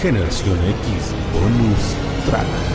[0.00, 1.94] Generación X Bonus
[2.24, 2.73] Track.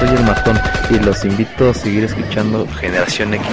[0.00, 0.58] Soy el matón
[0.88, 3.46] y los invito a seguir escuchando Generación X.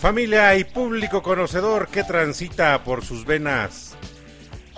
[0.00, 3.94] Familia y público conocedor que transita por sus venas.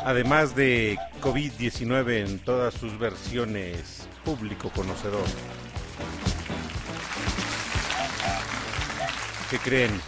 [0.04, 5.24] además de COVID-19 en todas sus versiones, público conocedor.
[9.50, 10.00] ¿Qué creen?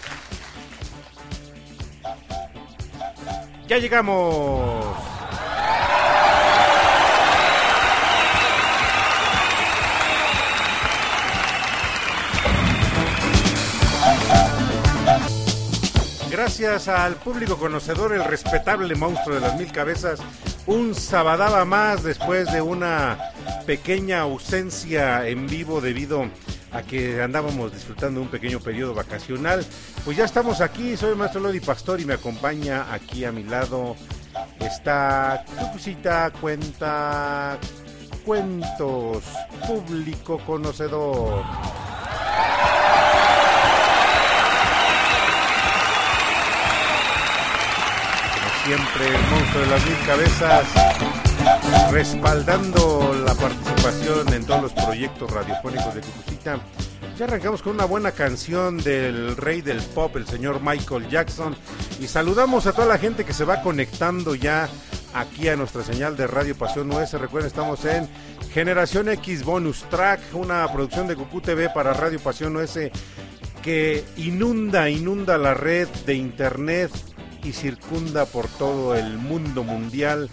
[3.66, 4.84] Ya llegamos.
[16.30, 20.20] Gracias al público conocedor, el respetable monstruo de las mil cabezas,
[20.66, 23.18] un sabadaba más después de una
[23.66, 26.49] pequeña ausencia en vivo debido a
[26.82, 29.64] que andábamos disfrutando un pequeño periodo vacacional.
[30.04, 33.44] Pues ya estamos aquí, soy el maestro Lodi Pastor y me acompaña aquí a mi
[33.44, 33.96] lado
[34.60, 37.58] está Cucusita Cuenta
[38.24, 39.24] Cuentos,
[39.66, 41.42] público conocedor.
[48.34, 50.66] Como siempre, el monstruo de las mil cabezas
[51.90, 52.99] respaldando
[53.82, 56.60] participación en todos los proyectos radiofónicos de Cucucita.
[57.18, 61.56] Ya arrancamos con una buena canción del rey del pop, el señor Michael Jackson.
[62.00, 64.68] Y saludamos a toda la gente que se va conectando ya
[65.14, 67.12] aquí a nuestra señal de Radio Pasión US.
[67.12, 68.08] Recuerden, estamos en
[68.52, 72.78] Generación X Bonus Track, una producción de Cucu TV para Radio Pasión US
[73.62, 76.90] que inunda, inunda la red de internet
[77.44, 80.30] y circunda por todo el mundo mundial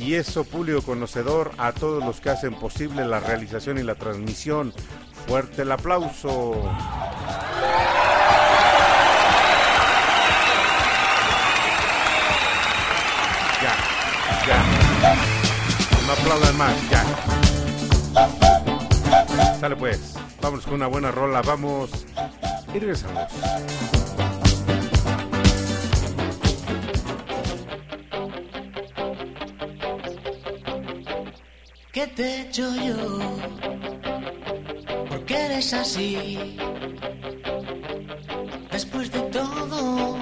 [0.00, 4.72] y eso público conocedor a todos los que hacen posible la realización y la transmisión.
[5.26, 6.54] Fuerte el aplauso.
[13.62, 13.76] Ya,
[14.46, 14.64] ya.
[16.06, 17.04] No aplaudan más, ya.
[19.60, 21.90] Sale pues, vamos con una buena rola, vamos
[22.72, 23.99] y regresamos.
[32.00, 33.18] ¿Qué te he hecho yo?
[35.10, 36.56] ¿Por qué eres así?
[38.72, 40.16] Después de todo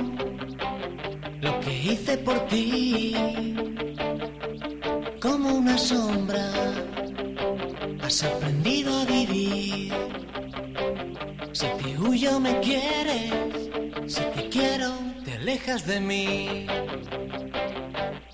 [1.41, 3.15] lo que hice por ti,
[5.21, 6.51] como una sombra,
[8.03, 9.95] has aprendido a vivir.
[11.53, 13.71] Si te huyo me quieres,
[14.09, 14.91] si te quiero
[15.25, 16.67] te alejas de mí.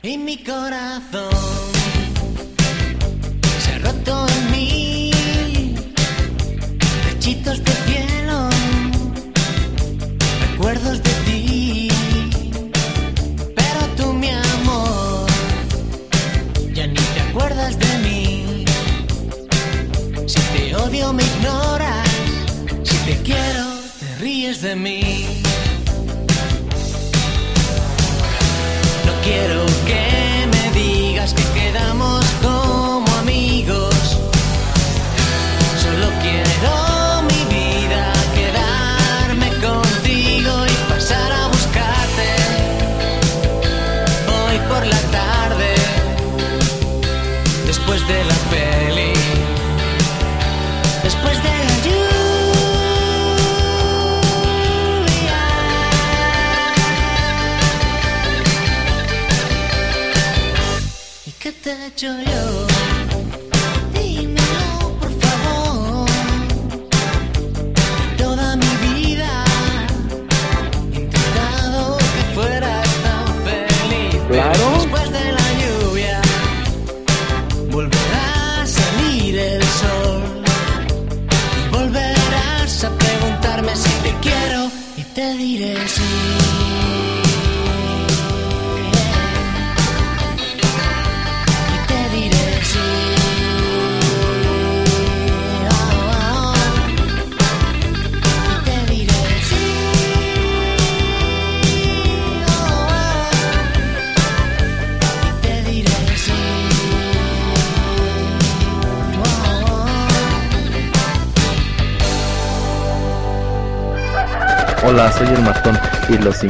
[0.02, 1.83] Y mi corazón
[4.52, 5.74] mil
[7.04, 7.63] pechitos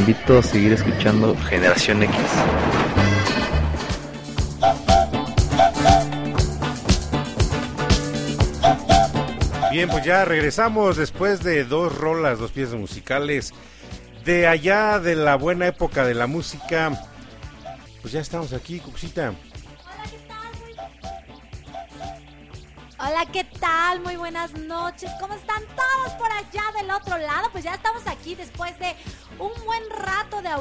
[0.07, 2.15] invito a seguir escuchando Generación X.
[9.73, 13.55] Bien, pues ya regresamos después de dos rolas, dos piezas musicales.
[14.27, 16.93] De allá de la buena época de la música.
[18.03, 19.33] Pues ya estamos aquí, Cuxita.
[23.07, 24.01] Hola, ¿qué tal?
[24.01, 25.11] Muy buenas noches.
[25.21, 27.51] ¿Cómo están todos por allá del otro lado?
[27.53, 28.94] Pues ya estamos aquí después de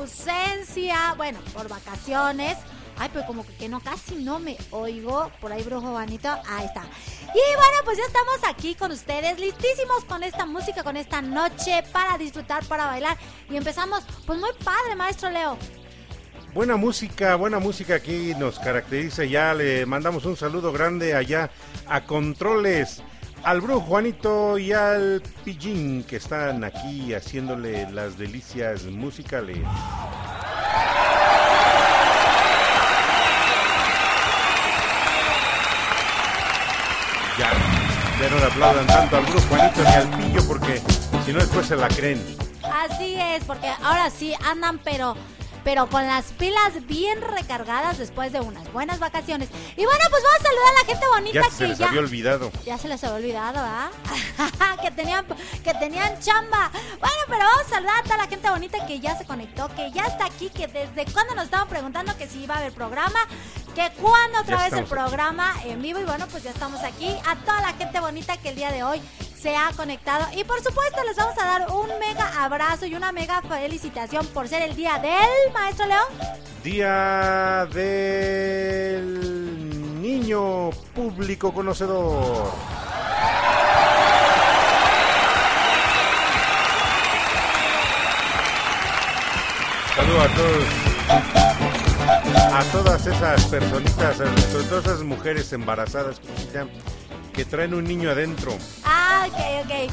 [0.03, 2.57] ausencia, bueno, por vacaciones.
[2.97, 5.31] Ay, pero como que, no, casi no me oigo.
[5.41, 6.29] Por ahí, brujo Juanito.
[6.47, 6.83] Ahí está.
[6.83, 11.83] Y bueno, pues ya estamos aquí con ustedes, listísimos con esta música, con esta noche
[11.91, 13.17] para disfrutar, para bailar.
[13.49, 15.57] Y empezamos, pues muy padre, maestro Leo.
[16.53, 19.23] Buena música, buena música aquí nos caracteriza.
[19.23, 21.49] Ya le mandamos un saludo grande allá
[21.87, 23.01] a Controles,
[23.43, 29.57] al Brujo Juanito y al Pillín que están aquí haciéndole las delicias musicales.
[37.37, 37.51] Ya,
[38.21, 40.81] ya no le aplaudan tanto al Brujo Juanito ni al Pillo porque
[41.25, 42.23] si no después se la creen.
[42.63, 45.15] Así es, porque ahora sí andan, pero
[45.63, 49.49] pero con las pilas bien recargadas después de unas buenas vacaciones.
[49.77, 51.87] Y bueno, pues vamos a saludar a la gente bonita Ya que se les ya
[51.87, 52.51] había olvidado.
[52.65, 53.89] ya se les había olvidado, ¿ah?
[54.81, 55.25] que tenían
[55.63, 56.69] que tenían chamba.
[56.99, 59.91] Bueno, pero vamos a saludar a toda la gente bonita que ya se conectó, que
[59.91, 63.19] ya está aquí, que desde cuándo nos estaban preguntando que si iba a haber programa,
[63.75, 64.89] que cuándo otra Ya vez el aquí.
[64.89, 67.15] programa en vivo y bueno, pues ya estamos aquí.
[67.27, 69.01] A toda la gente bonita que el día de hoy
[69.43, 73.11] se ha conectado y por supuesto les vamos a dar un mega abrazo y una
[73.11, 76.05] mega felicitación por ser el día del maestro León.
[76.63, 79.21] Día del
[80.01, 82.53] niño público conocedor.
[89.97, 90.63] Saludos a todos.
[92.53, 96.65] A todas esas personitas, sobre todo esas mujeres embarazadas Cosita,
[97.33, 98.55] que traen un niño adentro.
[98.83, 99.91] Ah, ok, ok.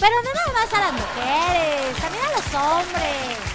[0.00, 3.50] Pero no nada más a las mujeres, también a los hombres.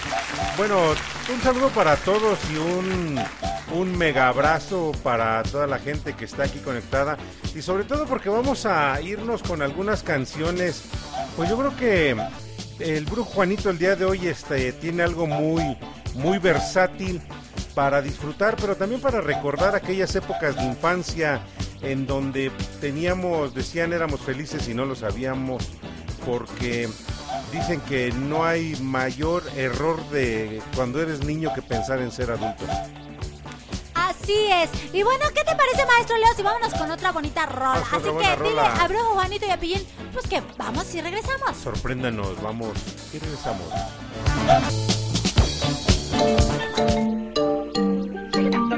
[0.57, 0.95] Bueno,
[1.33, 3.19] un saludo para todos y un,
[3.73, 7.17] un mega abrazo para toda la gente que está aquí conectada.
[7.55, 10.83] Y sobre todo porque vamos a irnos con algunas canciones.
[11.35, 12.15] Pues yo creo que
[12.79, 15.77] el Brujo Juanito el día de hoy este, tiene algo muy,
[16.13, 17.21] muy versátil
[17.73, 21.41] para disfrutar, pero también para recordar aquellas épocas de infancia
[21.81, 25.69] en donde teníamos, decían éramos felices y no lo sabíamos,
[26.25, 26.89] porque
[27.51, 32.65] dicen que no hay mayor error de cuando eres niño que pensar en ser adulto.
[33.93, 34.69] Así es.
[34.93, 36.33] Y bueno, ¿qué te parece, maestro Leo?
[36.35, 37.83] Si vámonos con otra bonita rola.
[37.89, 41.55] Con Así que dile a Brujo Juanito y a Pillín, pues que vamos y regresamos.
[41.57, 42.77] Sorpréndanos, vamos
[43.13, 43.67] y regresamos.
[48.51, 48.74] Gracias.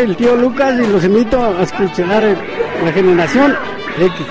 [0.00, 2.22] Soy el tío Lucas y los invito a escuchar
[2.82, 3.54] la generación
[3.98, 4.26] X.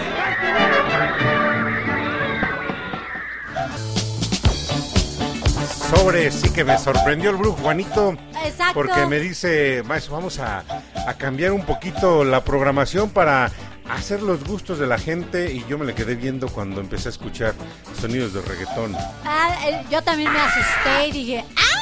[5.92, 8.18] Sobre, sí que me sorprendió el brujo Juanito.
[8.44, 8.74] Exacto.
[8.74, 10.64] Porque me dice, maestro, vamos a,
[11.08, 13.52] a cambiar un poquito la programación para
[13.92, 15.54] hacer los gustos de la gente.
[15.54, 17.54] Y yo me le quedé viendo cuando empecé a escuchar
[18.02, 18.96] sonidos de reggaetón.
[19.24, 21.80] Ah, eh, yo también me asusté y dije, ¡ah!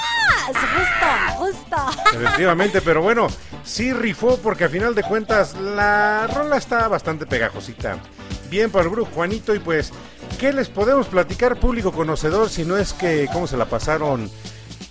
[0.48, 1.75] Justo, justo.
[2.13, 3.28] Efectivamente, pero bueno,
[3.67, 7.99] sí rifó porque a final de cuentas la rola está bastante pegajosita.
[8.49, 9.91] Bien para el brujo Juanito y pues,
[10.39, 14.32] ¿qué les podemos platicar público conocedor si no es que cómo se la pasaron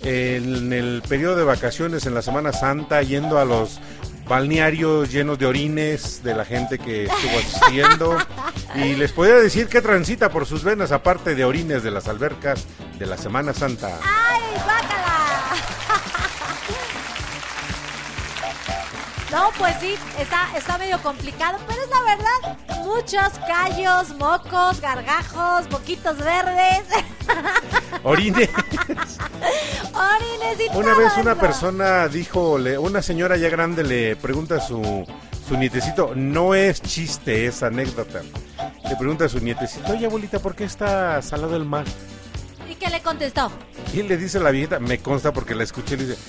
[0.03, 3.79] en el periodo de vacaciones en la Semana Santa yendo a los
[4.27, 8.17] balnearios llenos de orines de la gente que estuvo asistiendo
[8.75, 12.65] y les podría decir que transita por sus venas aparte de orines de las albercas
[12.99, 13.97] de la Semana Santa.
[14.03, 14.41] ¡Ay,
[19.37, 22.57] No, pues sí, está, está medio complicado, pero es la verdad.
[22.83, 26.81] Muchos callos, mocos, gargajos, boquitos verdes,
[28.03, 28.49] Orines.
[29.93, 31.39] orines y Una todo vez una eso.
[31.41, 35.05] persona dijo, le- una señora ya grande le pregunta a su,
[35.47, 38.21] su nietecito, no es chiste, es anécdota.
[38.89, 41.85] Le pregunta a su nietecito, oye abuelita, ¿por qué está salado el mar?
[42.67, 43.51] ¿Y qué le contestó?
[43.93, 46.19] Y le dice la viejita, me consta porque la escuché, le dice,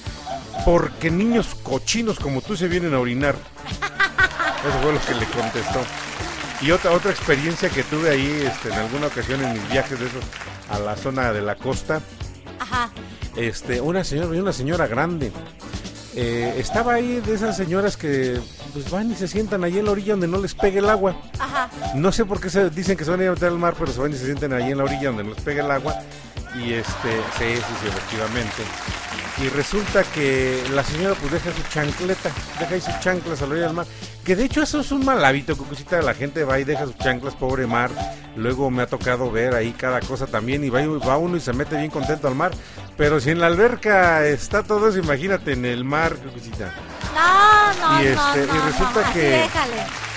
[0.64, 3.34] porque niños cochinos como tú se vienen a orinar.
[4.68, 5.80] Eso fue lo que le contestó.
[6.60, 10.06] Y otra otra experiencia que tuve ahí este, en alguna ocasión en mis viajes de
[10.06, 10.24] esos
[10.68, 12.00] a la zona de la costa,
[12.58, 12.90] Ajá.
[13.36, 15.30] este, una señora, una señora grande.
[16.16, 18.40] eh, estaba ahí de esas señoras que
[18.72, 21.14] pues van y se sientan ahí en la orilla donde no les pegue el agua.
[21.38, 21.70] Ajá.
[21.94, 23.74] No sé por qué se dicen que se van a ir a meter al mar,
[23.78, 25.70] pero se van y se sienten ahí en la orilla donde no les pegue el
[25.70, 25.94] agua.
[26.56, 28.62] Y este, sí, sí, sí, efectivamente.
[29.40, 33.50] Y resulta que la señora pues deja su chancleta, deja ahí sus chanclas a la
[33.52, 33.86] orilla del mar.
[34.24, 36.98] Que de hecho eso es un mal hábito, Cucucita, la gente va y deja sus
[36.98, 37.90] chanclas, pobre mar.
[38.36, 41.40] Luego me ha tocado ver ahí cada cosa también y va, y- va uno y
[41.40, 42.50] se mete bien contento al mar.
[42.96, 46.74] Pero si en la alberca está todo eso, imagínate en el mar, Cucucita.
[47.14, 50.07] No, no, Y no, este, no, y no, resulta así que- déjale.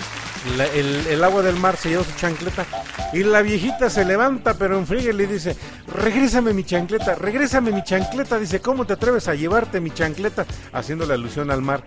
[0.58, 2.66] La- el, el agua del mar se lleva su chancleta
[3.14, 5.56] y la viejita se levanta pero en y le dice
[5.94, 10.46] regrésame mi chancleta, regrésame mi chancleta dice ¿cómo te atreves a llevarte mi chancleta?
[10.74, 11.84] haciéndole alusión al mar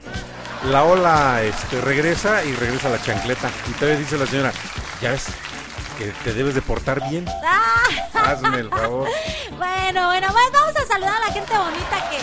[0.70, 4.52] la ola este, regresa y regresa la chancleta y todavía dice la señora
[5.02, 5.26] ya ves
[5.98, 9.08] que te debes de portar bien Ah, hazme el favor
[9.58, 12.18] bueno, bueno, bueno, vamos a saludar a la gente bonita que.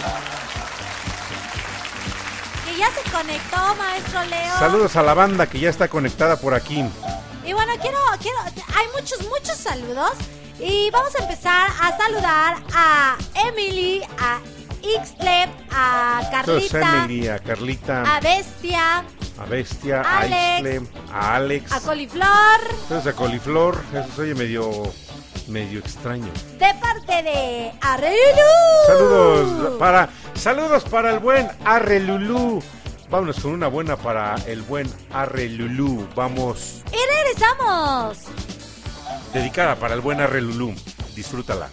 [2.81, 4.57] Ya se conectó, maestro Leo.
[4.57, 6.83] saludos a la banda que ya está conectada por aquí
[7.45, 8.39] Y bueno, quiero, quiero,
[8.75, 10.13] hay muchos, muchos saludos.
[10.59, 13.17] Y vamos a empezar a saludar a
[13.47, 14.39] Emily, a
[14.81, 19.03] Ixtle, a Carlita, Emily, a Carlita, a Bestia,
[19.39, 24.35] a Bestia, a Alex, Ixtle, a Alex a Coliflor, Saludos a coliflor, eso se oye
[24.35, 24.93] medio,
[25.51, 26.31] medio extraño.
[26.59, 28.49] de parte de Arrelu.
[28.87, 32.61] Saludos para, saludos para el buen Arre Lulú.
[33.09, 36.07] Vámonos con una buena para el buen Arre Lulú.
[36.15, 38.19] Vamos, Y regresamos.
[39.33, 40.73] dedicada para el buen Arre Lulú.
[41.15, 41.67] Disfrútala.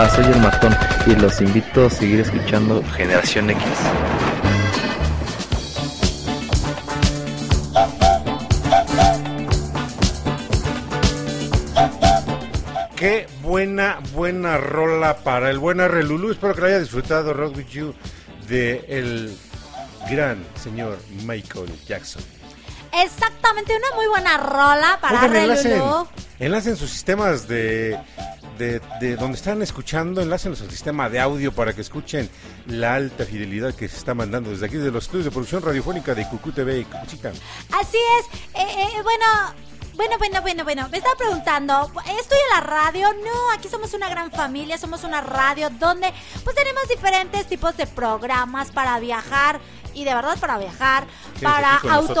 [0.00, 3.62] Hola, soy el matón y los invito a seguir escuchando Generación X.
[12.96, 16.30] Qué buena, buena rola para el buen Arre Lulú.
[16.30, 17.94] Espero que lo haya disfrutado, Rock With You,
[18.48, 19.36] de el
[20.10, 22.22] gran señor Michael Jackson.
[23.04, 25.82] Exactamente, una muy buena rola para Oigan, enlacen,
[26.38, 27.98] enlacen sus sistemas de,
[28.60, 32.28] de, de donde están escuchando, enlácenlos al sistema de audio para que escuchen
[32.66, 36.14] la alta fidelidad que se está mandando desde aquí, de los estudios de producción radiofónica
[36.14, 37.30] de Cucú TV y Cucuchica.
[37.72, 38.26] Así es.
[38.54, 39.26] Eh, eh, bueno,
[39.94, 40.88] bueno, bueno, bueno, bueno.
[40.90, 43.08] Me estaba preguntando, ¿estoy en la radio?
[43.14, 46.12] No, aquí somos una gran familia, somos una radio donde
[46.44, 49.58] pues tenemos diferentes tipos de programas para viajar
[49.94, 51.06] y de verdad para viajar,
[51.42, 52.16] para nosotros.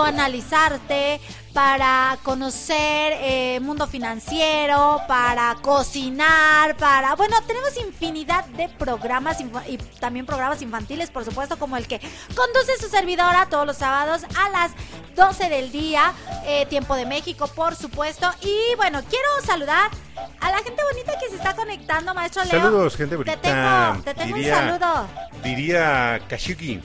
[1.52, 7.14] Para conocer eh, mundo financiero, para cocinar, para...
[7.16, 12.00] Bueno, tenemos infinidad de programas y también programas infantiles, por supuesto, como el que
[12.34, 14.72] conduce su servidora todos los sábados a las
[15.16, 16.12] 12 del día,
[16.46, 18.30] eh, tiempo de México, por supuesto.
[18.42, 19.90] Y bueno, quiero saludar
[20.40, 22.60] a la gente bonita que se está conectando, maestro Leo.
[22.62, 23.40] Saludos, gente Te bonita.
[23.40, 25.08] tengo, te tengo un saludo.
[25.42, 26.80] Diría Kashuki.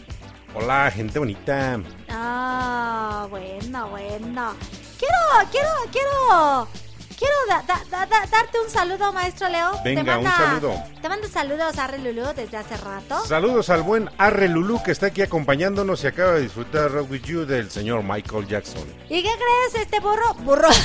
[0.55, 1.79] Hola, gente bonita.
[2.09, 4.53] Ah, bueno, bueno.
[4.97, 6.67] Quiero, quiero, quiero,
[7.17, 9.71] quiero da- da- da- da- darte un saludo, maestro Leo.
[9.83, 10.73] Venga, un saludo.
[11.01, 13.25] Te mando saludos a Lulu desde hace rato.
[13.25, 17.23] Saludos al buen Arre Lulú que está aquí acompañándonos y acaba de disfrutar Rock With
[17.23, 18.83] You del señor Michael Jackson.
[19.09, 20.33] ¿Y qué crees, este burro?
[20.35, 20.69] Burro.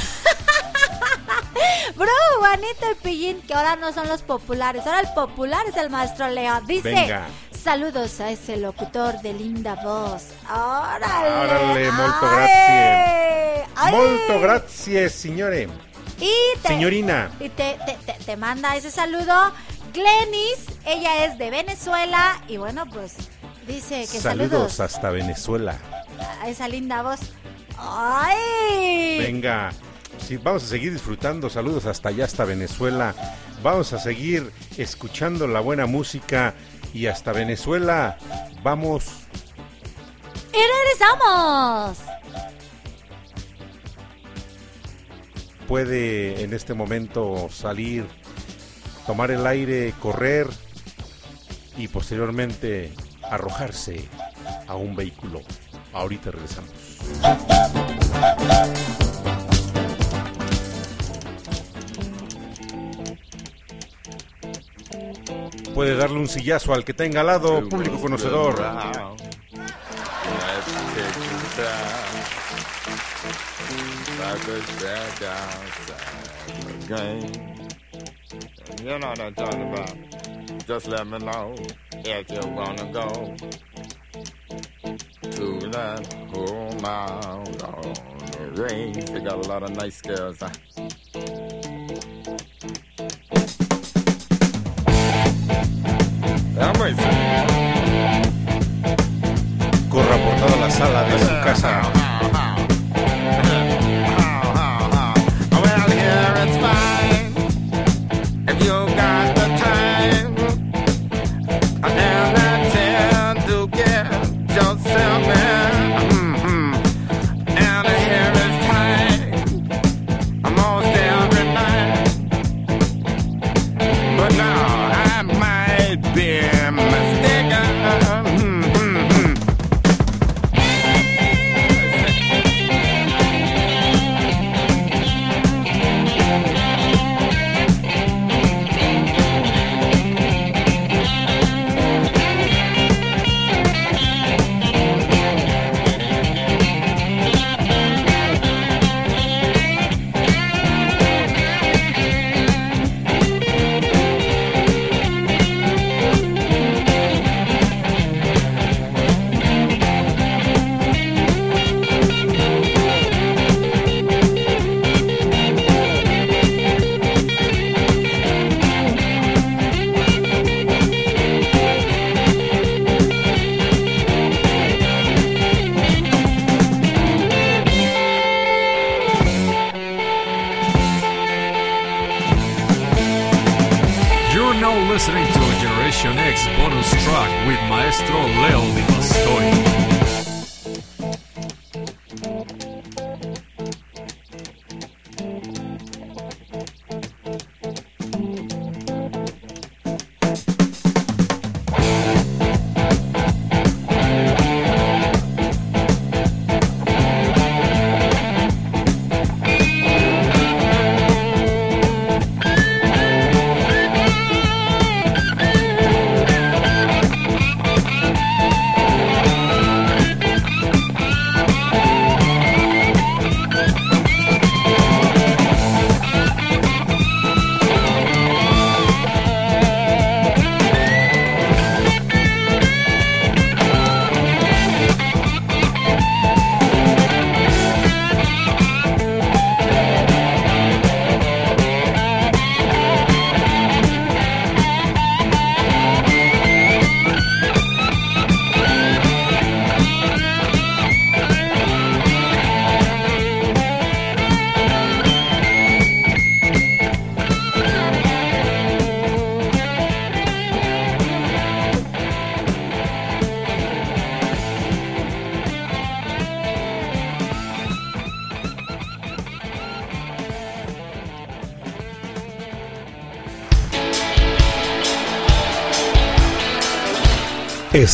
[1.96, 5.90] Bro, Juanito y Pillín, que ahora no son los populares, ahora el popular es el
[5.90, 6.60] maestro Leo.
[6.62, 7.26] Dice, Venga.
[7.62, 10.28] Saludos a ese locutor de linda voz.
[10.50, 11.30] Órale.
[11.30, 12.36] Órale, molto Ay.
[12.36, 13.66] grazie.
[13.76, 13.94] Ay.
[13.94, 15.68] Molto grazie, signore.
[16.18, 16.30] Y
[16.62, 17.30] te, Señorina.
[17.40, 19.34] Y te, te, te- te manda ese saludo
[19.94, 23.14] Glenis, ella es de Venezuela y bueno, pues
[23.66, 25.78] dice que Saludos saludos, hasta Venezuela.
[26.42, 27.20] a esa linda voz.
[27.78, 29.18] ¡Ay!
[29.18, 29.70] Venga,
[30.26, 31.48] sí, vamos a seguir disfrutando.
[31.48, 33.14] Saludos hasta allá, hasta Venezuela.
[33.62, 36.54] Vamos a seguir escuchando la buena música
[36.92, 38.16] y hasta Venezuela.
[38.62, 39.04] Vamos.
[40.52, 41.98] ¡Y regresamos!
[45.68, 48.06] Puede en este momento salir,
[49.06, 50.48] tomar el aire, correr
[51.76, 54.08] y posteriormente arrojarse
[54.66, 55.42] a un vehículo.
[55.92, 56.70] Ahorita regresamos.
[65.74, 68.56] Puede darle un sillazo al que tenga al lado, público conocedor.
[78.82, 79.94] You know what I'm talking about.
[80.66, 81.54] Just let me know
[81.92, 83.34] if you wanna go
[85.22, 87.92] to that whole mile on
[88.32, 89.04] the range.
[89.10, 90.40] They got a lot of nice girls.
[90.40, 90.48] Huh?
[99.90, 101.99] Corra por toda la sala de su casa.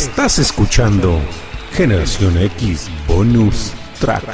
[0.01, 1.19] Estás escuchando
[1.73, 4.25] Generación X Bonus Track.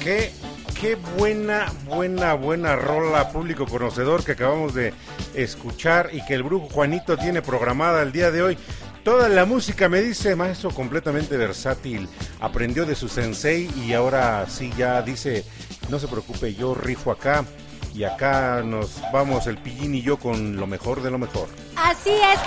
[0.00, 0.32] Qué,
[0.80, 4.94] qué buena, buena, buena rola, público conocedor que acabamos de
[5.34, 8.58] escuchar y que el brujo Juanito tiene programada el día de hoy.
[9.04, 12.08] Toda la música me dice maestro completamente versátil.
[12.40, 15.44] Aprendió de su sensei y ahora sí ya dice,
[15.88, 17.44] no se preocupe, yo rifo acá
[17.94, 21.48] y acá nos vamos el pillín y yo con lo mejor de lo mejor.
[21.76, 22.38] Así es.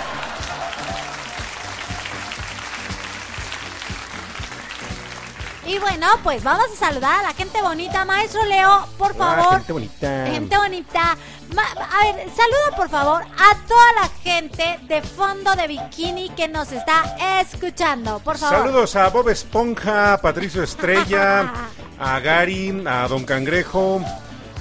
[5.66, 8.04] Y bueno, pues vamos a saludar a la gente bonita.
[8.04, 9.56] Maestro Leo, por Ah, favor.
[9.58, 10.26] gente bonita.
[10.26, 11.16] Gente bonita.
[11.62, 16.72] A ver, saluda por favor a toda la gente de fondo de bikini que nos
[16.72, 18.18] está escuchando.
[18.20, 18.58] Por favor.
[18.58, 21.52] Saludos a Bob Esponja, a Patricio Estrella,
[22.00, 24.00] a Gary, a Don Cangrejo,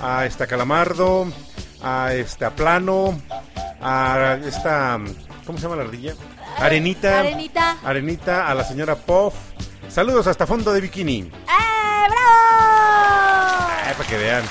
[0.02, 1.28] a esta Calamardo,
[1.82, 3.20] a esta Plano,
[3.82, 5.00] a esta,
[5.46, 6.14] ¿cómo se llama la ardilla?
[6.58, 7.20] Arenita.
[7.20, 7.78] Arenita.
[7.84, 9.34] Arenita, a la señora Puff.
[9.90, 11.20] Saludos hasta fondo de bikini.
[11.20, 13.72] ¡Eh, bravo!
[13.86, 14.44] Ay, para que vean.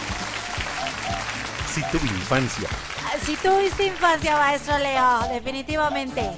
[1.73, 2.69] Sí tuve infancia.
[3.25, 6.31] Si tuviste infancia, maestro Leo, definitivamente.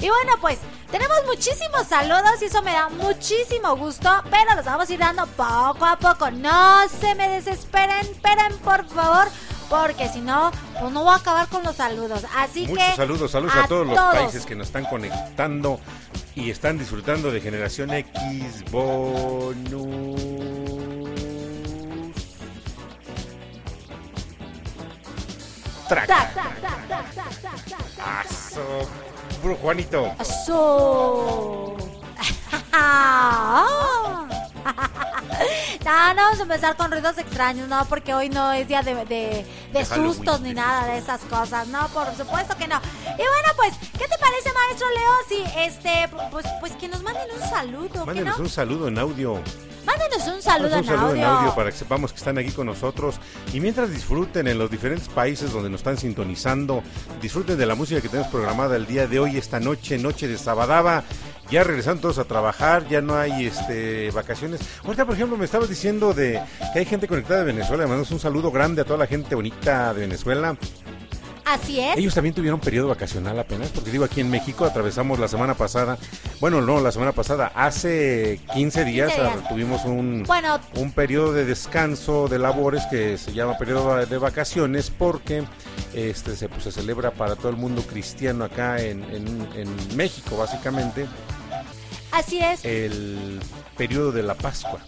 [0.00, 0.58] Y bueno, pues
[0.90, 5.24] tenemos muchísimos saludos y eso me da muchísimo gusto, pero los vamos a ir dando
[5.28, 6.32] poco a poco.
[6.32, 9.28] No se me desesperen, esperen por favor,
[9.68, 12.24] porque si no, pues no voy a acabar con los saludos.
[12.36, 15.78] Así Muchos que saludos, saludos a, todos los países que nos están conectando
[16.34, 20.79] y están disfrutando de Generación X Bonus.
[25.90, 26.30] Ta.
[28.20, 28.88] Aso.
[29.60, 30.14] Juanito.
[30.20, 31.76] Eso.
[35.84, 38.94] No, no vamos a empezar con ruidos extraños, no, porque hoy no es día de,
[39.06, 42.76] de, de sustos ni nada de esas cosas, no, por supuesto que no.
[43.04, 45.12] Y bueno, pues, ¿qué te parece, maestro Leo?
[45.28, 48.44] Si, este, pues, pues que nos manden un saludo, ¿qué Mándenos no?
[48.44, 49.40] un saludo en audio.
[49.84, 51.22] Mándenos un saludo, Mándenos un en, saludo audio.
[51.22, 53.20] en audio para que sepamos que están aquí con nosotros.
[53.52, 56.82] Y mientras disfruten en los diferentes países donde nos están sintonizando,
[57.20, 60.38] disfruten de la música que tenemos programada el día de hoy, esta noche, noche de
[60.38, 61.04] Sabadaba.
[61.50, 64.60] Ya regresan todos a trabajar, ya no hay este vacaciones.
[64.84, 66.40] Ahorita, por ejemplo, me estabas diciendo de
[66.72, 67.84] que hay gente conectada de Venezuela.
[67.84, 70.56] Mandamos un saludo grande a toda la gente bonita de Venezuela.
[71.50, 71.96] Así es.
[71.98, 75.98] Ellos también tuvieron periodo vacacional apenas, porque digo, aquí en México atravesamos la semana pasada,
[76.40, 79.38] bueno, no, la semana pasada, hace 15 días, 15 días.
[79.44, 80.60] ah, tuvimos un, Bueno.
[80.76, 85.42] un periodo de descanso de labores que se llama periodo de vacaciones porque
[85.92, 90.36] este se, pues, se celebra para todo el mundo cristiano acá en, en- en México,
[90.36, 91.06] básicamente,
[92.12, 92.64] Así es.
[92.64, 93.40] el
[93.76, 94.80] periodo de la Pascua.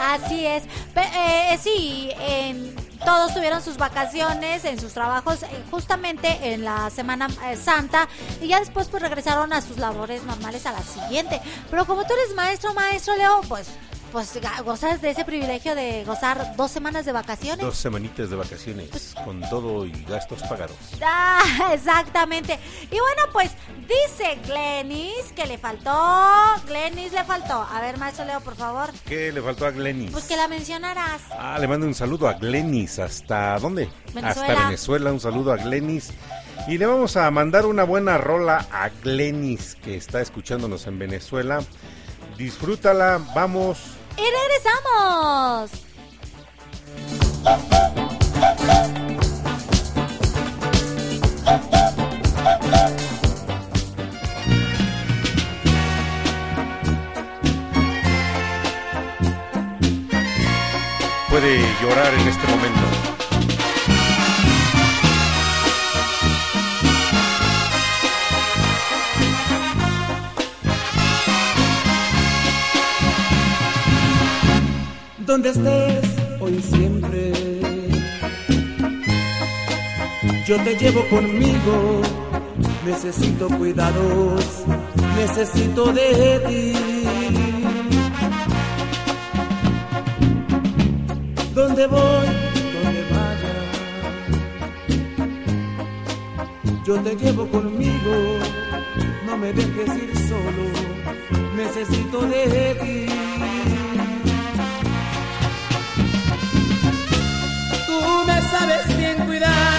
[0.00, 0.64] Así es.
[0.94, 7.28] Eh, sí, en- todos tuvieron sus vacaciones en sus trabajos eh, justamente en la Semana
[7.44, 8.08] eh, Santa
[8.40, 11.40] y ya después pues regresaron a sus labores normales a la siguiente.
[11.70, 13.68] Pero como tú eres maestro, maestro Leo, pues
[14.16, 17.60] pues gozas de ese privilegio de gozar dos semanas de vacaciones.
[17.60, 20.76] Dos semanitas de vacaciones con todo y gastos pagados.
[21.02, 22.58] Ah, exactamente.
[22.84, 23.50] Y bueno, pues
[23.82, 25.92] dice Glenis que le faltó.
[26.66, 27.62] Glenis le faltó.
[27.70, 28.90] A ver, maestro Leo, por favor.
[29.04, 30.10] ¿Qué le faltó a Glenis?
[30.12, 31.20] Pues que la mencionaras.
[31.38, 32.98] Ah, le mando un saludo a Glenis.
[32.98, 33.90] ¿Hasta dónde?
[34.14, 34.52] Venezuela.
[34.52, 35.12] Hasta Venezuela.
[35.12, 36.10] Un saludo a Glenis.
[36.68, 41.62] Y le vamos a mandar una buena rola a Glenis, que está escuchándonos en Venezuela.
[42.38, 43.20] Disfrútala.
[43.34, 43.95] Vamos.
[44.16, 45.70] Y regresamos.
[61.28, 63.15] Puede llorar en este momento.
[75.26, 76.04] Donde estés
[76.40, 77.32] hoy siempre.
[80.46, 82.00] Yo te llevo conmigo,
[82.84, 84.64] necesito cuidados,
[85.16, 86.72] necesito de ti.
[91.52, 92.26] Donde voy,
[92.74, 93.54] donde vaya,
[96.86, 98.14] yo te llevo conmigo,
[99.26, 100.64] no me dejes ir solo,
[101.56, 103.45] necesito de ti.
[108.58, 109.78] Sabes bien cuidar,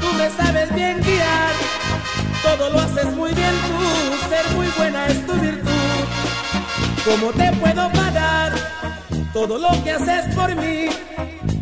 [0.00, 1.52] tú me sabes bien guiar,
[2.42, 6.00] todo lo haces muy bien tú, ser muy buena es tu virtud.
[7.08, 8.52] ¿Cómo te puedo pagar
[9.32, 10.86] todo lo que haces por mí?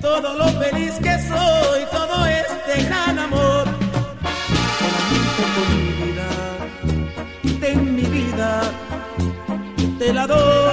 [0.01, 3.65] Todo lo feliz que soy, todo este gran amor.
[5.57, 6.29] Con mi vida,
[7.61, 8.61] ten mi vida,
[9.99, 10.66] te la doy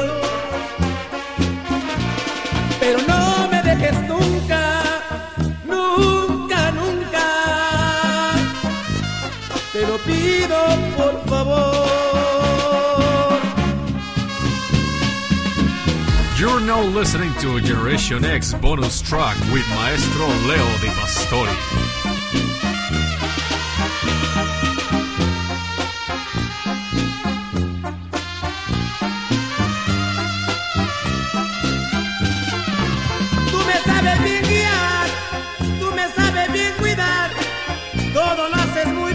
[16.66, 21.52] now listening to Generation X bonus track with Maestro Leo Di Pastori.
[33.52, 35.08] Tú me sabes bien guiar,
[35.80, 37.32] tú me sabes bien cuidar.
[38.14, 39.14] Todo lo haces muy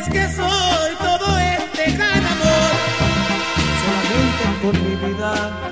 [0.00, 2.74] feliz que soy, todo este gran amor.
[3.82, 5.69] Solamente con mi vida,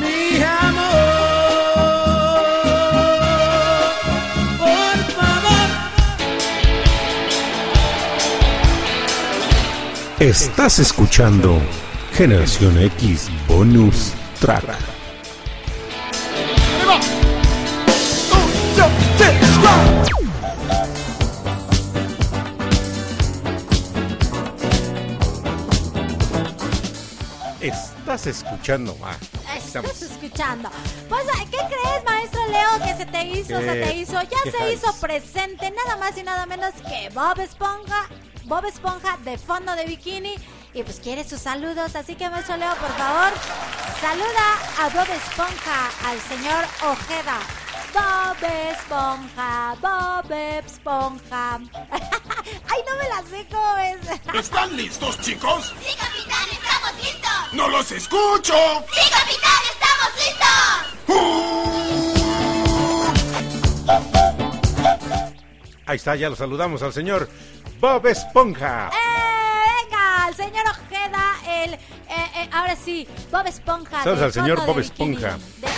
[0.00, 0.90] Mi amor,
[4.58, 5.68] por favor.
[10.18, 11.60] Estás escuchando
[12.12, 14.89] Generación X Bonus Track.
[28.10, 28.92] Estás escuchando.
[28.92, 30.02] Estás estamos.
[30.02, 30.68] escuchando.
[31.08, 32.84] Pues, ¿qué crees, maestro Leo?
[32.84, 34.14] Que se te hizo, se te hizo.
[34.14, 38.08] Ya ¿Qué se hizo presente nada más y nada menos que Bob Esponja.
[38.46, 40.34] Bob Esponja de fondo de bikini.
[40.74, 41.94] Y pues quiere sus saludos.
[41.94, 43.32] Así que, maestro Leo, por favor,
[44.00, 44.46] saluda
[44.80, 47.59] a Bob Esponja, al señor Ojeda.
[47.92, 51.60] Bob Esponja, Bob Esponja.
[52.68, 53.98] Ay, no me la sé, ¿cómo es?
[54.34, 55.74] ¿Están listos, chicos?
[55.82, 56.48] ¡Sí, capitán!
[56.50, 57.52] ¡Estamos listos!
[57.52, 58.54] ¡No los escucho!
[58.92, 59.62] ¡Sí, capitán!
[59.72, 60.90] ¡Estamos listos!
[65.86, 67.28] Ahí está, ya lo saludamos al señor
[67.80, 68.90] Bob Esponja.
[68.92, 69.09] ¡Eh,
[72.52, 74.04] ahora sí, Bob Esponja.
[74.04, 75.38] Sabes al señor Bob Esponja.
[75.58, 75.68] De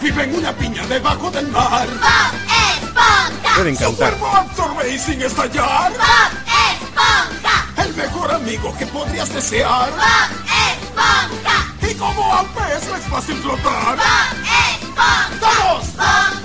[0.00, 1.86] Vive en una piña debajo del mar.
[1.88, 3.54] Bob Esponja.
[3.56, 4.18] Pueden cantar.
[4.18, 5.92] Su absorbe y sin estallar.
[5.92, 6.32] Bob
[6.72, 7.82] Esponja.
[7.84, 9.90] El mejor amigo que podrías desear.
[9.90, 10.30] Bob
[10.72, 11.90] Esponja.
[11.90, 13.96] Y como a pez no es fácil flotar.
[13.96, 14.04] Bob
[14.42, 15.28] Esponja.
[15.40, 15.96] ¡Vamos!
[15.96, 16.41] Bob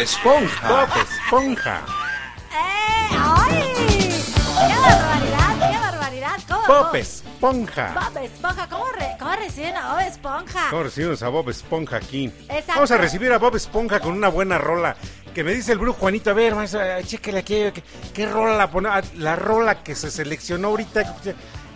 [0.00, 0.68] Esponja.
[0.68, 1.80] Bob Esponja.
[2.50, 3.16] ¡Eh!
[3.18, 3.62] ¡Ay!
[3.86, 5.70] ¡Qué barbaridad!
[5.70, 6.40] ¡Qué barbaridad!
[6.48, 6.66] ¿Cómo?
[6.66, 7.92] Bob Esponja.
[7.92, 8.68] Bob Esponja.
[8.70, 10.70] ¿Cómo, re cómo reciben a Bob Esponja?
[10.70, 12.32] ¿Cómo recibimos a Bob Esponja aquí?
[12.44, 12.72] Exacto.
[12.76, 14.96] Vamos a recibir a Bob Esponja con una buena rola.
[15.34, 17.84] Que me dice el brujo Juanito, a ver, maestro, eh, chéquele aquí, ¿qué,
[18.14, 18.88] qué rola la pone?
[18.88, 21.14] Ah, la rola que se seleccionó ahorita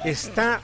[0.02, 0.60] está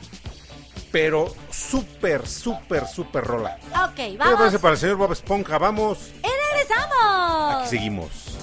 [0.90, 3.58] pero súper, súper, súper rola.
[3.68, 4.34] Ok, vamos.
[4.34, 5.58] ¿Qué parece para el señor Bob Esponja?
[5.58, 6.10] Vamos.
[6.22, 7.54] Y regresamos.
[7.54, 8.39] Aquí seguimos.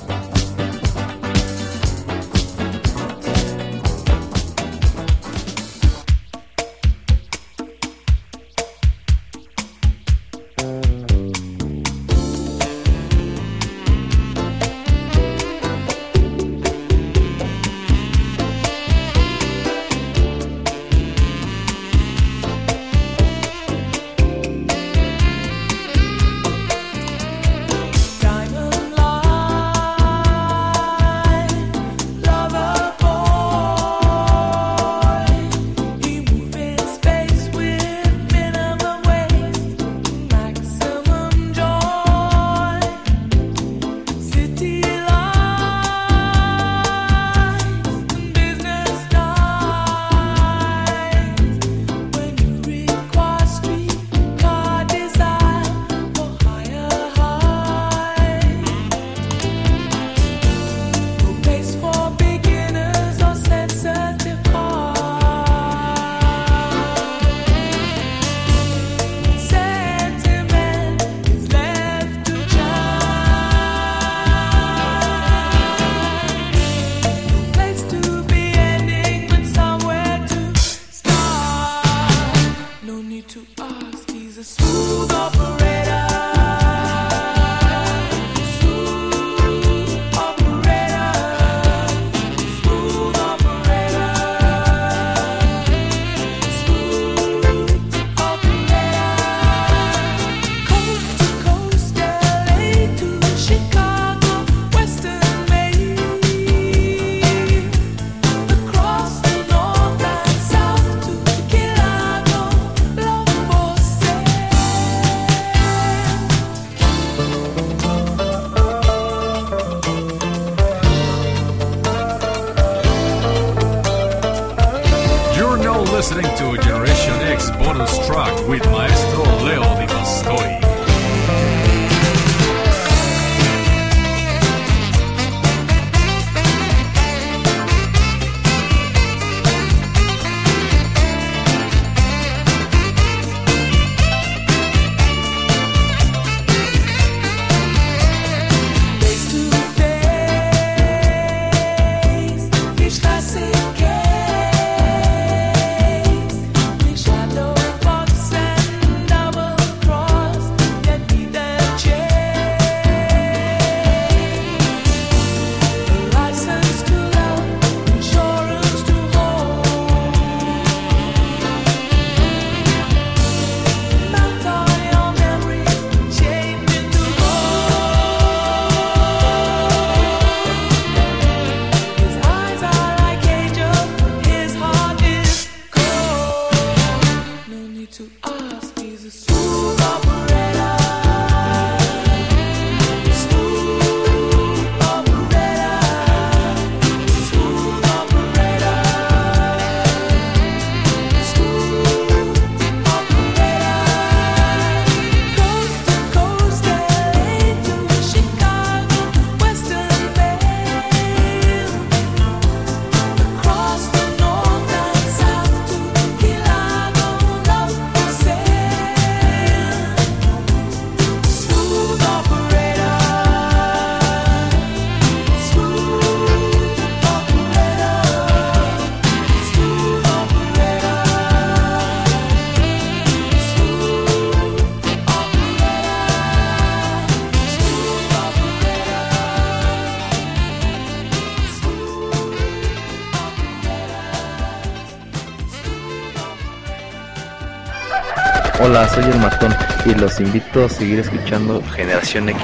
[249.02, 252.42] soy el matón y los invito a seguir escuchando Generación X.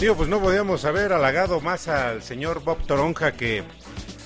[0.00, 3.62] Tío, pues no podíamos haber halagado más al señor Bob Toronja que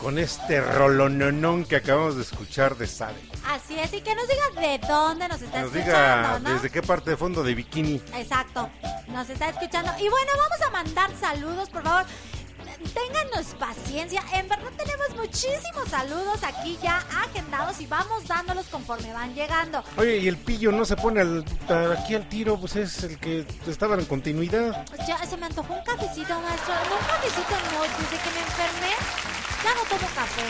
[0.00, 3.20] con este rolononón que acabamos de escuchar de Sade.
[3.46, 6.38] Así es, y que nos diga de dónde nos está nos escuchando.
[6.38, 6.54] Diga ¿no?
[6.54, 8.00] desde qué parte de fondo de bikini.
[8.14, 8.70] Exacto,
[9.08, 9.92] nos está escuchando.
[9.98, 12.06] Y bueno, vamos a mandar saludos, por favor
[12.94, 14.22] téngannos paciencia.
[14.32, 14.57] En verdad
[15.46, 19.82] muchísimos saludos aquí ya agendados y vamos dándolos conforme van llegando.
[19.96, 21.44] Oye, y el pillo no se pone al-
[21.96, 24.84] aquí al tiro, pues es el que estaba en continuidad.
[24.88, 26.74] Pues Ya se me antojó un cafecito, maestro.
[26.74, 28.94] No, un cafecito no, desde que me enfermé
[29.64, 30.42] ya no tomo café.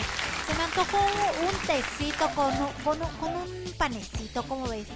[0.47, 4.87] Se me antojó un tecito con, un- con, un- con un panecito, ¿cómo ves?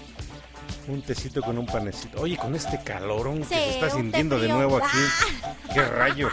[0.88, 2.20] Un tecito con un panecito.
[2.22, 4.98] Oye, con este calorón que Sí, se está sintiendo de nuevo aquí.
[5.74, 6.32] ¡Qué rayos!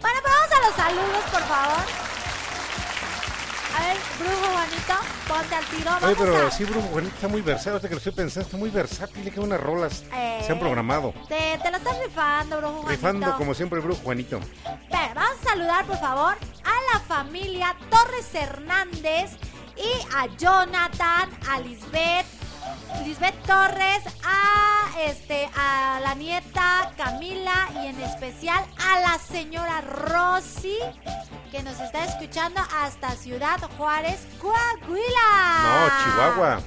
[0.00, 2.09] Bueno, pues vamos a los saludos, por favor.
[3.76, 4.94] A ver, Brujo Juanito,
[5.28, 5.90] ponte al tiro.
[5.90, 6.50] Oye, Vamos pero a...
[6.50, 7.72] sí, Bruno Juanito está muy versátil.
[7.72, 9.24] Ahorita que lo estoy pensando, está muy versátil.
[9.24, 10.04] Le quedan unas rolas.
[10.12, 11.14] Eh, Se han programado.
[11.28, 12.90] Te, te lo estás rifando, Brujo Juanito.
[12.90, 14.38] Rifando como siempre, Bruno Juanito.
[14.38, 19.30] Espera, vamos a saludar, por favor, a la familia Torres Hernández
[19.76, 22.26] y a Jonathan, a Lisbeth,
[23.04, 30.78] Lisbeth Torres, a este, a la nieta Camila y en especial a la señora Rosy
[31.50, 35.62] que nos está escuchando hasta Ciudad Juárez, Coahuila.
[35.64, 36.60] No, Chihuahua.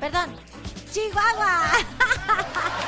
[0.00, 0.36] Perdón,
[0.92, 1.70] Chihuahua.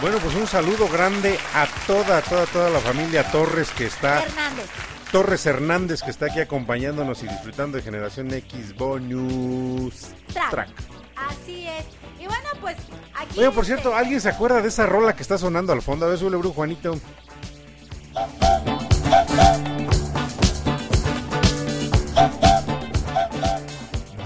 [0.00, 4.22] Bueno, pues un saludo grande a toda, toda, toda la familia Torres que está.
[4.24, 4.66] Hernández.
[5.10, 10.50] Torres Hernández que está aquí acompañándonos y disfrutando de Generación X Bonus Track.
[10.50, 10.95] Track.
[11.16, 11.84] Así es.
[12.20, 12.76] Y bueno, pues
[13.14, 13.38] aquí.
[13.38, 16.06] Oye, por este, cierto, ¿alguien se acuerda de esa rola que está sonando al fondo?
[16.06, 16.98] A ver, suele Juanito.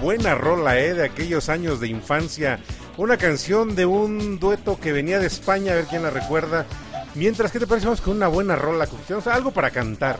[0.01, 0.93] Buena rola, ¿eh?
[0.95, 2.59] De aquellos años de infancia.
[2.97, 6.65] Una canción de un dueto que venía de España, a ver quién la recuerda.
[7.13, 7.85] Mientras, ¿qué te parece?
[7.85, 8.87] Vamos con una buena rola.
[9.15, 10.17] O sea, algo para cantar.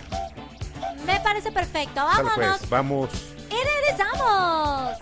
[1.06, 1.96] Me parece perfecto.
[1.96, 2.58] Sale, Vámonos.
[2.58, 3.10] pues, vamos.
[3.50, 4.98] Y regresamos.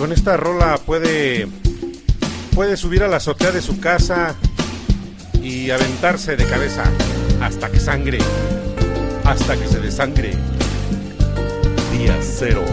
[0.00, 1.46] Con esta rola puede
[2.54, 4.34] puede subir a la azotea de su casa
[5.42, 6.84] y aventarse de cabeza
[7.42, 8.16] hasta que sangre,
[9.24, 10.32] hasta que se desangre.
[11.92, 12.64] Día cero.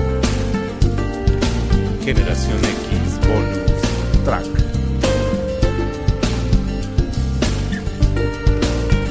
[2.06, 4.48] Generación X bonus track.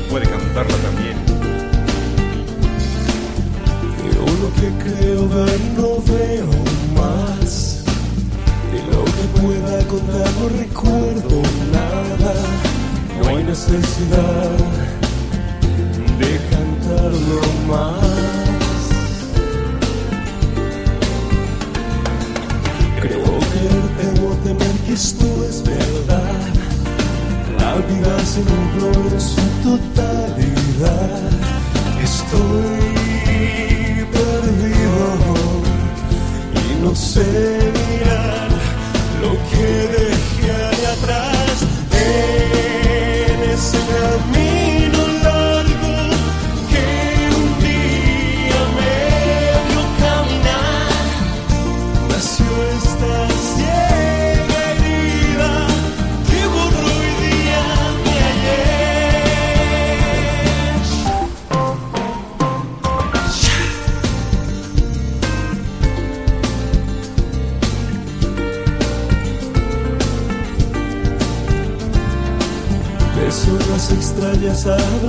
[0.09, 1.17] Puede cantarla también.
[4.11, 6.49] Yo lo que creo ver no veo
[6.97, 7.46] más.
[8.97, 12.33] Lo que pueda contar no recuerdo nada.
[13.21, 14.57] No hay necesidad
[16.19, 18.11] de cantarlo más.
[23.03, 23.65] Creo que
[23.99, 26.47] temo temer que esto es verdad.
[27.59, 31.31] La vida se nubló en su totalidad.
[32.03, 32.79] Estoy
[34.17, 35.05] perdido
[36.55, 38.46] y no sé mirar
[39.21, 41.57] lo que dejé allá atrás
[41.93, 44.26] en ese camino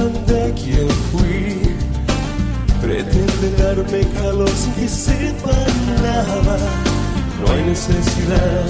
[0.07, 1.75] extrañas hablan de quién fui.
[2.81, 6.57] Pretenden darme calor sin que sepan nada.
[7.39, 8.66] No hay necesidad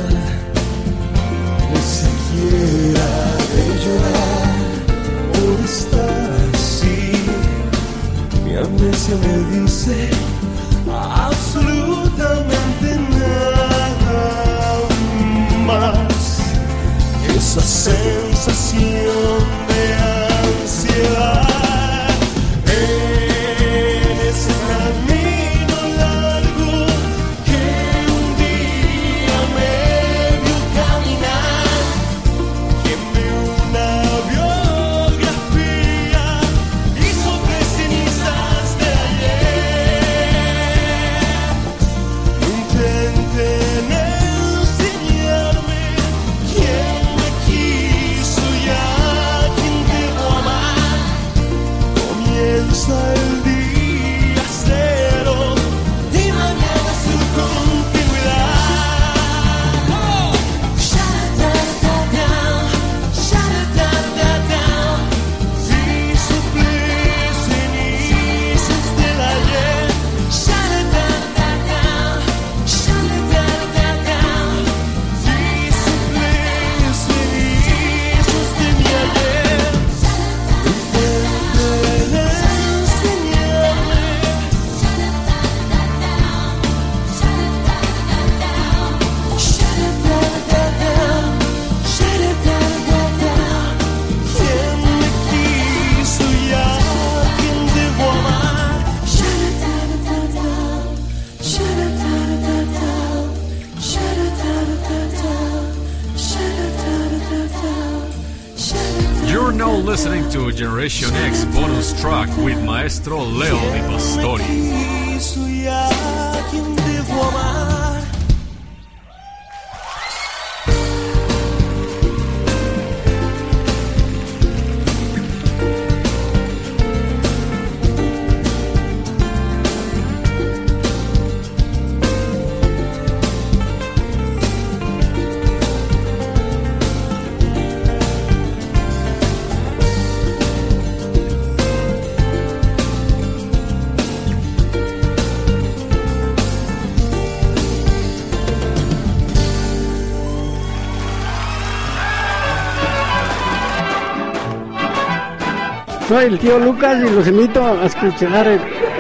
[156.08, 158.48] Soy el tío Lucas y los invito a escuchar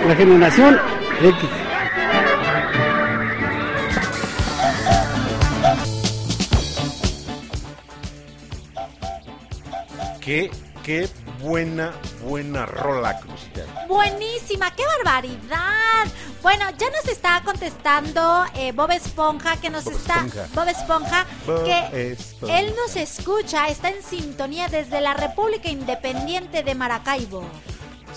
[0.08, 0.78] la generación
[1.22, 1.50] X.
[10.20, 10.52] Qué,
[10.84, 11.08] qué
[11.42, 11.94] buena,
[12.26, 13.62] buena rola, Crucita.
[13.88, 16.08] Buenísima, qué barbaridad.
[16.48, 20.14] Bueno, ya nos está contestando eh, Bob Esponja, que nos Bob está.
[20.26, 20.48] Esponja.
[20.56, 22.60] Bob Esponja, Bob que Esponja.
[22.62, 27.44] él nos escucha, está en sintonía desde la República Independiente de Maracaibo.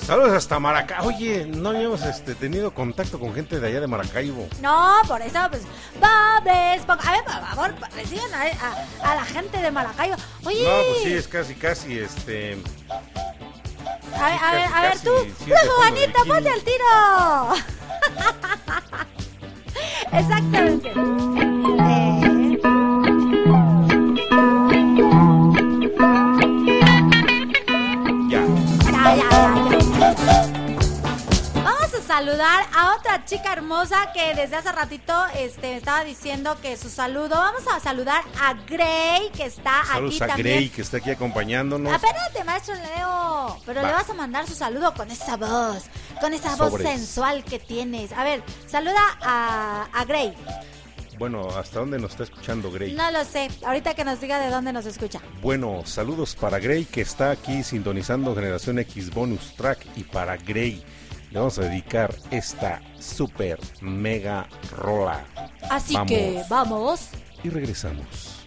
[0.06, 1.08] Saludos hasta Maracaibo.
[1.08, 4.48] Oye, no habíamos este, tenido contacto con gente de allá de Maracaibo.
[4.60, 5.62] No, por eso, pues,
[5.98, 7.08] Bob Esponja.
[7.08, 10.14] A ver, por favor, reciban a, a- a la gente de Maracaibo.
[10.44, 12.62] Oye, No, pues sí, es casi, casi, este...
[14.14, 15.14] a ver, a ver, a ver tú,
[15.44, 16.84] de Juanita, ponte al tiro.
[20.12, 20.92] Exactamente.
[21.88, 22.20] Eh.
[32.10, 37.36] Saludar a otra chica hermosa que desde hace ratito este, estaba diciendo que su saludo.
[37.36, 40.56] Vamos a saludar a Gray, que está Saludos aquí a también.
[40.56, 41.92] Grey, que está aquí acompañándonos.
[41.94, 43.56] Espérate, maestro Leo.
[43.64, 43.86] Pero Va.
[43.86, 45.84] le vas a mandar su saludo con esa voz,
[46.20, 48.10] con esa voz sensual que tienes.
[48.10, 50.34] A ver, saluda a, a Gray.
[51.16, 52.92] Bueno, ¿hasta dónde nos está escuchando Grey?
[52.92, 53.48] No lo sé.
[53.64, 55.20] Ahorita que nos diga de dónde nos escucha.
[55.42, 60.84] Bueno, saludos para Grey que está aquí sintonizando Generación X Bonus Track y para Grey
[61.30, 65.24] le vamos a dedicar esta super mega rola.
[65.70, 66.08] Así Vamos.
[66.10, 67.08] que vamos.
[67.44, 68.39] Y regresamos.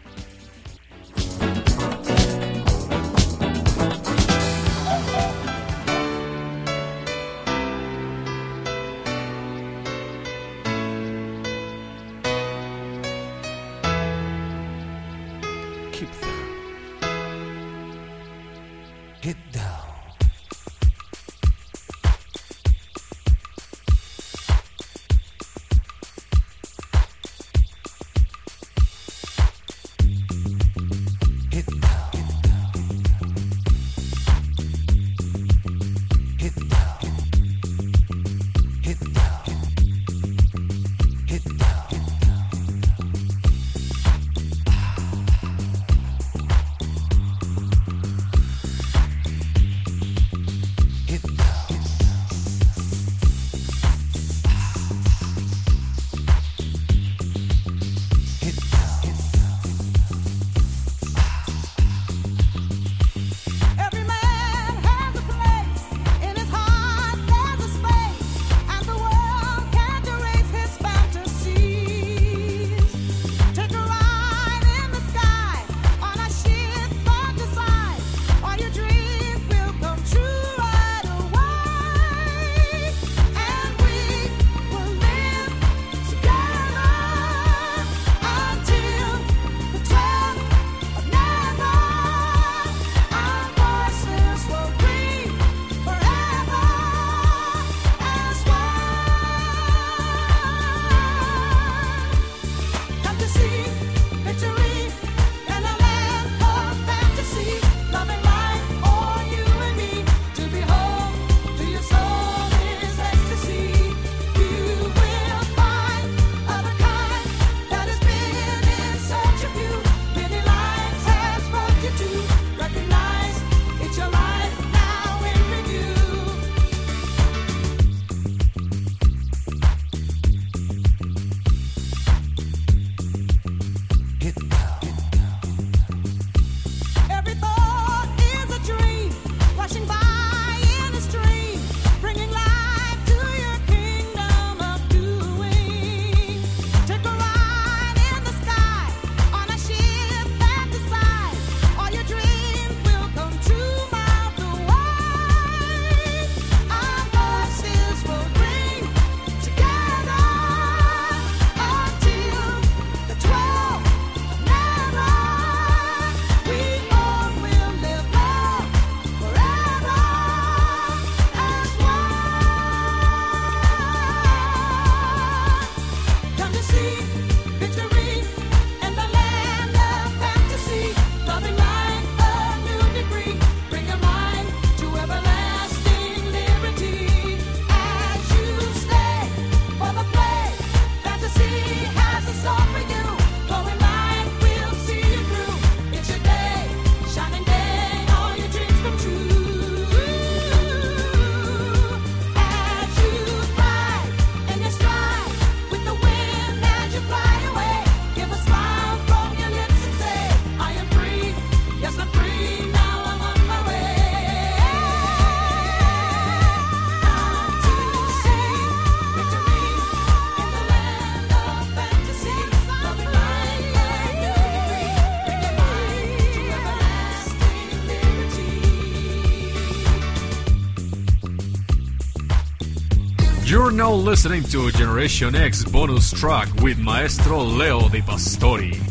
[234.04, 238.83] Listening to Generation X bonus track with Maestro Leo Di Pastori.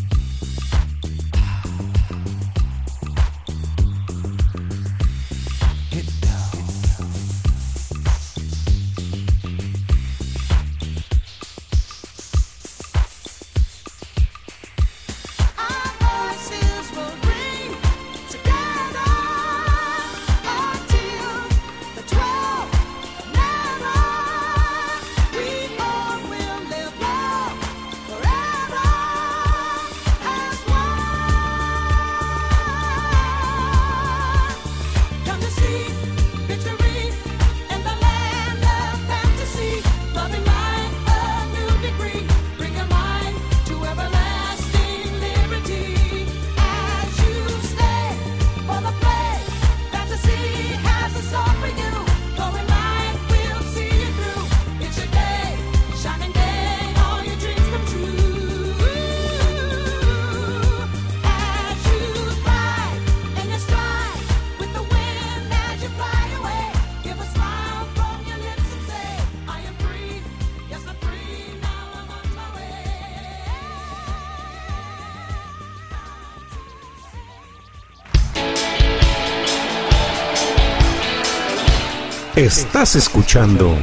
[82.52, 83.74] Estás escuchando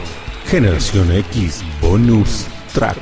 [0.45, 2.99] Generación X Bonus Track.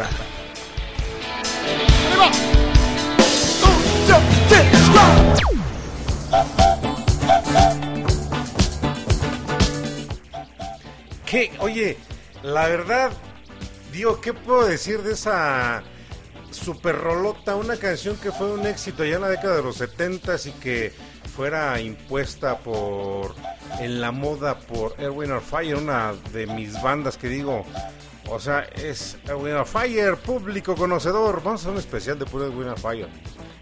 [11.26, 11.52] ¿Qué?
[11.60, 11.98] Oye,
[12.44, 13.12] la verdad,
[13.92, 15.84] digo, ¿qué puedo decir de esa
[16.50, 17.56] super rolota?
[17.56, 20.94] Una canción que fue un éxito ya en la década de los 70 y que
[21.28, 23.36] fuera impuesta por
[23.80, 27.66] en la moda por Erwin or Fire, una de mis bandas que digo,
[28.30, 31.42] o sea, es Erwin or Fire, público conocedor.
[31.44, 33.10] Vamos a un especial de puro Erwin or Fire.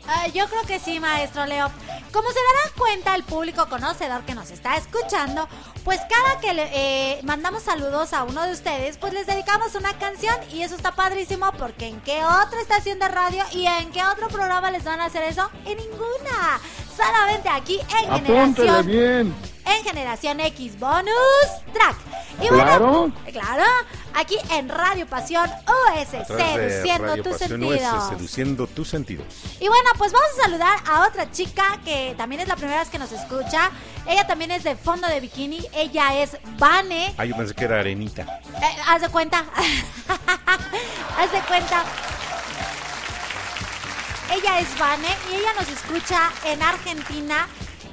[0.07, 1.70] Ah, yo creo que sí, maestro Leo.
[2.11, 5.47] Como se dará cuenta el público conocedor que nos está escuchando,
[5.84, 9.97] pues cada que le eh, mandamos saludos a uno de ustedes, pues les dedicamos una
[9.97, 14.03] canción y eso está padrísimo porque en qué otra estación de radio y en qué
[14.05, 15.49] otro programa les van a hacer eso?
[15.66, 16.59] En ninguna.
[16.96, 19.36] Solamente aquí en Apúntele Generación bien.
[19.66, 21.14] en Generación X Bonus
[21.74, 21.98] Track.
[22.41, 23.64] Y bueno, claro,
[24.14, 28.10] aquí en Radio Pasión US, seduciendo Radio tus Pasión US, sentidos.
[28.10, 29.26] seduciendo tus sentidos.
[29.60, 32.89] Y bueno, pues vamos a saludar a otra chica que también es la primera vez
[32.89, 33.72] que nos escucha.
[34.08, 35.66] Ella también es de fondo de bikini.
[35.74, 37.14] Ella es Vane.
[37.18, 38.22] Ah, yo pensé que era Arenita.
[38.22, 39.46] Eh, haz de cuenta.
[41.18, 41.84] haz de cuenta.
[44.32, 47.47] Ella es Vane y ella nos escucha en Argentina.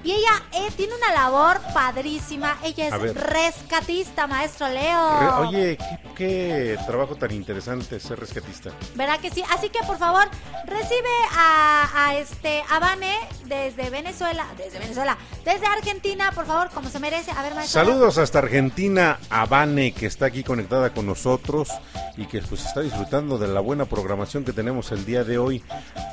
[0.04, 2.56] Y ella eh, tiene una labor padrísima.
[2.64, 5.38] Ella es rescatista, maestro Re- Leo.
[5.48, 5.76] Oye,
[6.16, 8.70] ¿qué, qué trabajo tan interesante ser rescatista.
[8.94, 9.42] ¿Verdad que sí?
[9.50, 10.28] Así que por favor,
[10.66, 13.14] recibe a, a este a Vane
[13.46, 17.30] desde Venezuela, desde Venezuela, desde Argentina, por favor, como se merece.
[17.30, 17.84] A ver, maestro.
[17.84, 21.68] Saludos hasta Argentina, a Vane, que está aquí conectada con nosotros
[22.16, 25.62] y que pues está disfrutando de la buena programación que tenemos el día de hoy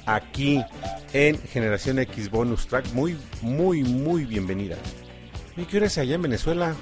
[0.05, 0.63] aquí
[1.13, 2.91] en Generación X Bonus Track.
[2.93, 4.77] Muy, muy, muy bienvenida.
[5.57, 6.75] ¿Y qué hora es allá en Venezuela?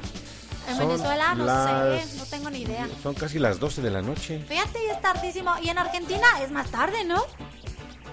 [0.70, 2.88] En Son Venezuela, no las- sé, no tengo ni idea.
[3.02, 4.44] Son casi las 12 de la noche.
[4.48, 5.52] Fíjate, es tardísimo.
[5.64, 7.24] Y en Argentina es más tarde, ¿no?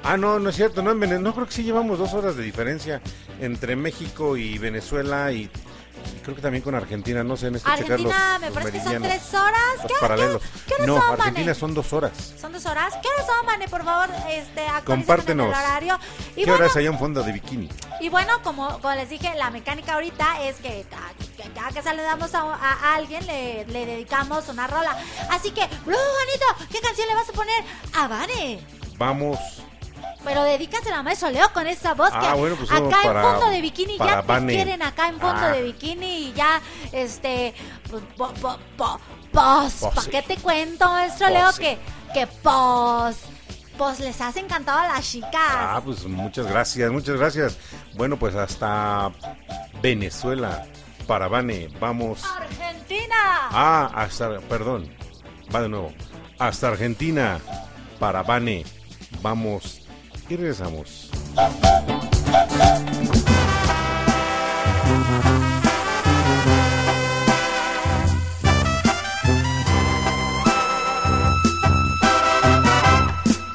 [0.05, 2.37] Ah, no, no es cierto, no, en Vene- no creo que sí llevamos dos horas
[2.37, 3.01] de diferencia
[3.41, 5.51] entre México y Venezuela y
[6.22, 8.72] creo que también con Argentina, no sé, en este checar los, Argentina, me los parece
[8.78, 9.61] que son tres horas.
[9.82, 10.42] los ¿Qué, paralelos.
[10.42, 12.34] qué- qué horas no, son, Argentina son dos horas.
[12.40, 12.94] ¿Son dos horas?
[13.02, 13.68] ¿Qué horas son, Vane?
[13.68, 15.46] Por favor, este, Compártenos.
[15.48, 15.98] el horario.
[16.32, 17.68] Y ¿Qué bueno, hora es allá en fondo de bikini?
[18.00, 20.84] Y bueno, como, como les dije, la mecánica ahorita es que
[21.55, 24.96] cada que, saludamos a, a alguien le, le dedicamos una rola.
[25.30, 28.61] Así que, Juanito, ¿qué canción le vas a poner a Vane?
[28.96, 29.38] Vamos.
[30.24, 33.22] Pero dedícasela a Maestro Leo con esa voz Ah, que bueno, pues, acá en para-
[33.22, 35.48] fondo de bikini para ya te quieren acá en fondo Ah.
[35.50, 36.60] de bikini y ya,
[36.92, 37.54] este,
[37.90, 39.00] po, po, po, po-
[39.32, 39.94] pos, Pose.
[39.94, 41.52] ¿pa' qué te cuento, Maestro Leo?
[41.58, 41.78] Que,
[42.14, 43.16] que pos,
[43.76, 45.30] pues les has encantado a las chicas.
[45.34, 47.58] Ah, pues muchas gracias, muchas gracias.
[47.94, 49.10] Bueno, pues hasta
[49.82, 50.66] Venezuela,
[51.06, 52.22] para Vane, vamos.
[52.24, 53.14] Argentina.
[53.50, 54.88] Ah, hasta, perdón,
[55.54, 55.92] va de nuevo.
[56.38, 57.40] Hasta Argentina,
[57.98, 58.64] para Vane,
[59.20, 59.80] vamos
[60.28, 61.10] y regresamos.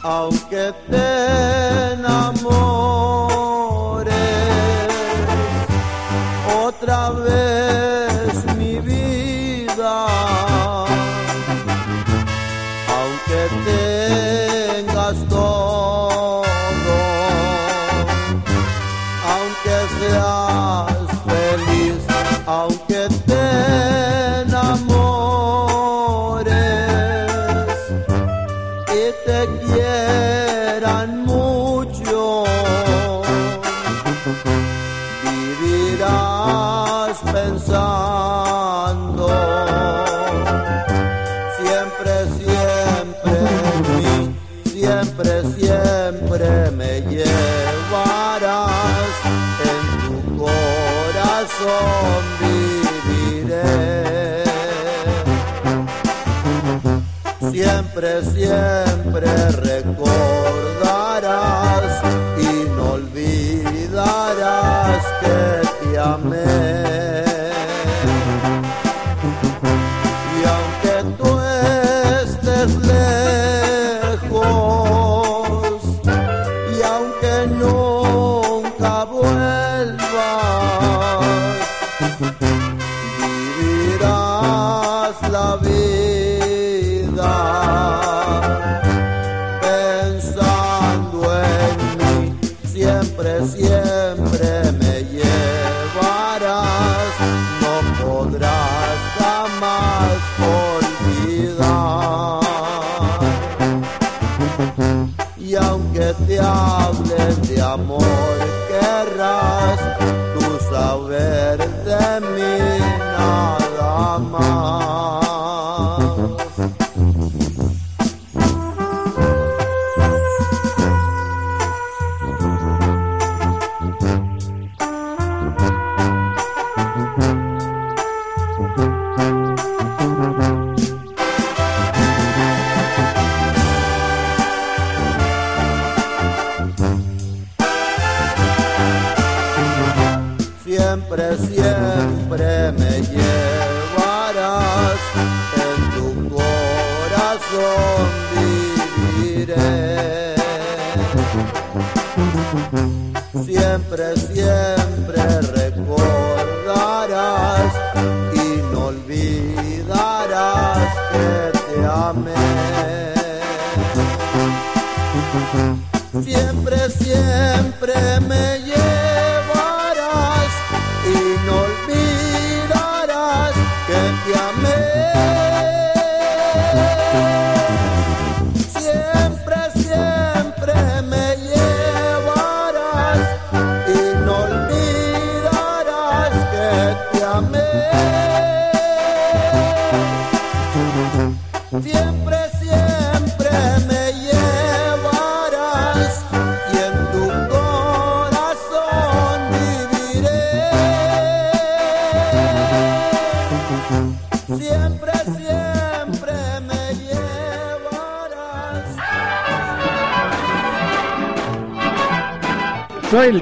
[0.01, 3.33] aunque te enamores
[6.65, 7.88] otra vez
[29.39, 32.43] te quieran mucho.
[35.61, 39.27] Vivirás pensando
[41.57, 43.37] siempre, siempre
[43.95, 44.11] mí,
[44.65, 48.49] siempre, siempre me llevarás
[49.71, 52.21] en tu corazón.
[52.41, 53.69] Viviré
[57.51, 58.88] siempre, siempre
[59.19, 59.68] recordarás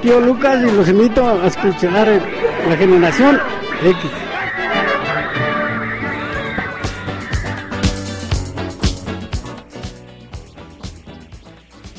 [0.08, 2.08] tío Lucas y los invito a escuchar
[2.66, 3.38] la generación
[3.82, 4.10] X.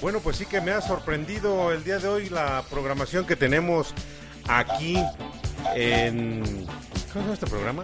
[0.01, 3.93] Bueno, pues sí que me ha sorprendido el día de hoy la programación que tenemos
[4.47, 4.97] aquí
[5.75, 6.65] en...
[7.13, 7.83] ¿Cómo se llama este programa?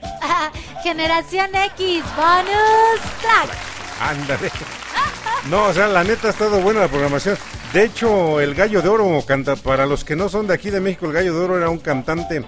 [0.82, 3.48] Generación X, bonus track.
[3.98, 4.50] Ándale.
[5.48, 7.38] No, o sea, la neta ha estado buena la programación.
[7.76, 10.80] De hecho, el Gallo de Oro canta, para los que no son de aquí de
[10.80, 12.42] México, el Gallo de Oro era un cantante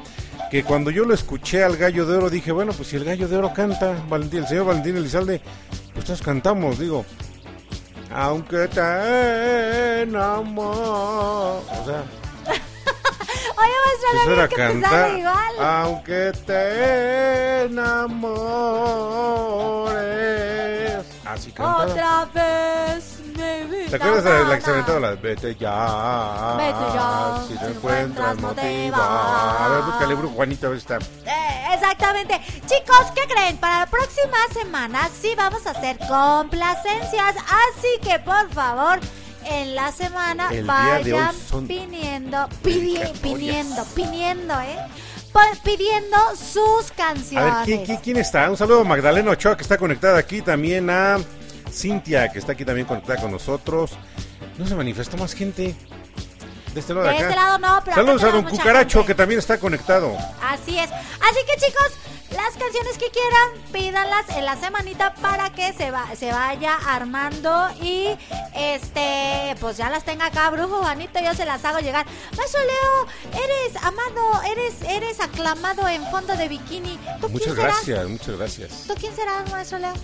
[0.50, 3.28] que cuando yo lo escuché al Gallo de Oro dije, bueno, pues si el Gallo
[3.28, 5.42] de Oro canta, Valentín, el señor Valentín Elizalde,
[5.92, 7.04] pues todos cantamos, digo,
[8.10, 12.04] aunque te enamor, o sea,
[13.58, 13.74] Oye,
[14.24, 15.54] no era había que cantar, igual.
[15.60, 17.98] aunque te enamores,
[21.26, 21.84] así cantaba.
[21.84, 23.17] Otra vez.
[23.90, 26.54] ¿Te acuerdas de la que se aventaba la Vete ya?
[26.58, 29.64] Vete ya, Si si no encuentras, motiva.
[29.64, 30.98] A ver, búscale, Brujo Juanito, a ver si está.
[30.98, 32.40] Eh, exactamente.
[32.66, 33.56] Chicos, ¿qué creen?
[33.56, 37.36] Para la próxima semana sí vamos a hacer complacencias.
[37.36, 39.00] Así que por favor,
[39.46, 41.34] en la semana El vayan
[41.66, 43.18] pidiendo, pidi- dedicatorias.
[43.20, 44.78] pidiendo, pidiendo, ¿eh?
[45.62, 47.54] Pidiendo sus A canciones.
[47.54, 48.50] ver, ¿quién, quién, quién está?
[48.50, 50.42] Un saludo a Magdalena Ochoa, que está conectada aquí.
[50.42, 51.18] También a
[51.70, 53.92] Cintia, que está aquí también conectada con nosotros.
[54.58, 55.74] No se manifestó más gente.
[56.78, 57.28] De este lado de, De acá.
[57.28, 59.06] este lado no, pero Saludos a don Cucaracho, gente.
[59.08, 60.16] que también está conectado.
[60.42, 60.90] Así es.
[60.90, 61.90] Así que chicos,
[62.30, 67.68] las canciones que quieran, pídanlas en la semanita para que se, va, se vaya armando
[67.80, 68.16] y
[68.54, 72.06] este, pues ya las tenga acá, brujo Juanito, yo se las hago llegar.
[72.36, 76.98] Maestro Leo, eres amado, eres, eres aclamado en fondo de bikini.
[77.20, 77.74] ¿Tú Muchas quién serás?
[77.86, 78.84] gracias, muchas gracias.
[78.86, 79.94] ¿Tú quién serás, maestro Leo?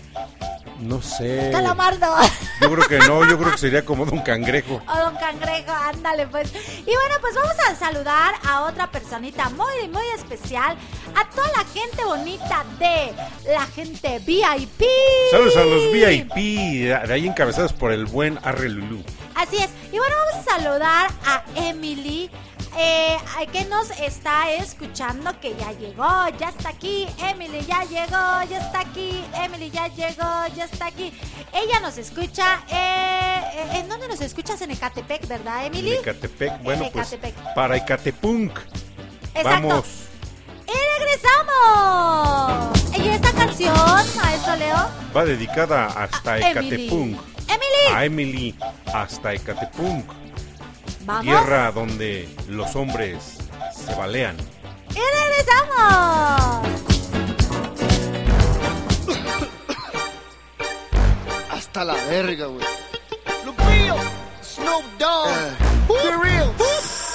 [0.81, 1.51] No sé.
[1.53, 2.07] Calamardo.
[2.61, 4.81] Yo creo que no, yo creo que sería como Don Cangrejo.
[4.89, 6.53] O don Cangrejo, ándale pues.
[6.81, 10.77] Y bueno, pues vamos a saludar a otra personita muy, muy especial.
[11.15, 13.13] A toda la gente bonita de
[13.53, 14.85] la gente VIP.
[15.31, 19.03] Saludos a los VIP, de ahí encabezados por el buen Arre Lulú.
[19.35, 19.71] Así es.
[19.93, 22.31] Y bueno, vamos a saludar a Emily.
[22.77, 23.17] Eh,
[23.53, 27.07] que nos está escuchando, que ya llegó, ya está aquí.
[27.19, 29.25] Emily ya llegó, ya está aquí.
[29.35, 31.13] Emily ya llegó, ya está aquí.
[31.53, 32.63] Ella nos escucha.
[32.69, 33.43] eh,
[33.75, 34.61] ¿En dónde nos escuchas?
[34.63, 35.95] En Ecatepec, ¿verdad, Emily?
[35.95, 37.17] En Ecatepec, bueno, pues
[37.55, 38.59] para Ecatepunk.
[39.35, 39.69] Exacto.
[39.69, 39.87] Vamos.
[40.67, 42.81] ¡Y regresamos!
[42.97, 43.75] Y esta canción,
[44.17, 46.85] maestro Leo, Va dedicada hasta Emily.
[46.85, 47.21] Ecatepunk.
[47.49, 48.55] Emily, A Emily
[48.93, 50.24] hasta Ecatepunk.
[51.05, 51.25] Vamos.
[51.25, 53.39] Tierra donde los hombres
[53.75, 54.37] se balean.
[54.91, 56.69] ¡Y regresamos!
[61.51, 62.67] Hasta la verga, güey.
[63.45, 63.97] Lupillo,
[64.43, 65.29] Snoop Dogg,
[65.89, 66.53] Be Real,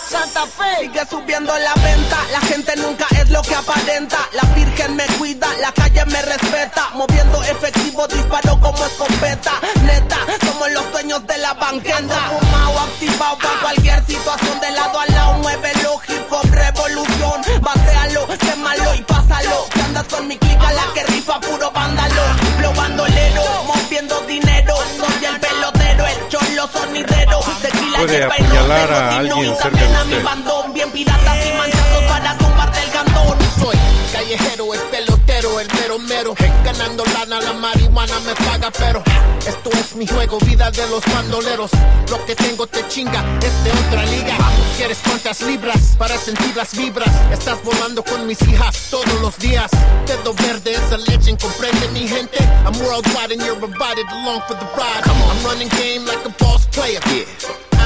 [0.09, 0.81] Santa Fe.
[0.81, 4.17] Sigue subiendo la venta, la gente nunca es lo que aparenta.
[4.33, 6.89] La virgen me cuida, la calle me respeta.
[6.95, 9.51] Moviendo efectivo, disparo como escopeta.
[9.83, 11.99] Neta, somos los dueños de la banqueta.
[11.99, 14.59] Fumado, activado para cualquier situación.
[14.59, 17.41] De lado a lado, muévelo, hip hop, revolución.
[17.61, 19.67] Batealo, quémalo y pásalo.
[19.71, 22.23] Que andas con mi clica, la que rifa puro vándalo.
[22.57, 24.75] Flow bandolero, moviendo dinero.
[24.97, 27.58] Soy el pelotero, el cholo sonidero.
[27.99, 30.73] Puede apuñalar a alguien cerca de usted.
[30.73, 33.37] Bien piratas y manchados para tumbarte el cantón.
[33.59, 33.75] Soy
[34.13, 36.33] callejero, el pelotero, el mero mero.
[36.63, 39.03] Ganando lana, la marihuana me paga, pero
[39.45, 41.71] esto es mi juego, vida de los bandoleros.
[42.09, 44.37] Lo que tengo te chinga, es de otra liga.
[44.77, 47.13] ¿Quieres cuántas libras para sentir las vibras?
[47.33, 49.69] Estás volando con mis hijas todos los días.
[50.07, 52.37] Dedo verde es a legend, comprende mi gente.
[52.65, 55.03] I'm worldwide and you're invited along for the ride.
[55.05, 57.01] I'm running game like a boss player.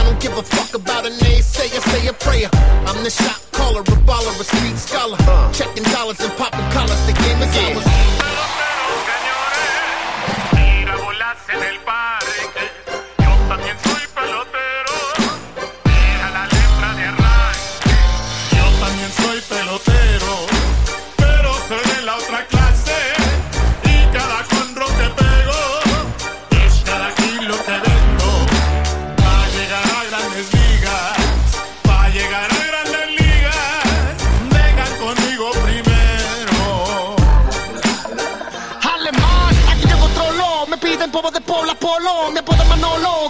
[0.04, 2.50] I don't give a fuck about a naysayer, say a prayer.
[2.88, 5.18] I'm the shot caller, a baller, a street scholar.
[5.54, 8.14] Checking dollars and popping collars, the game is ours.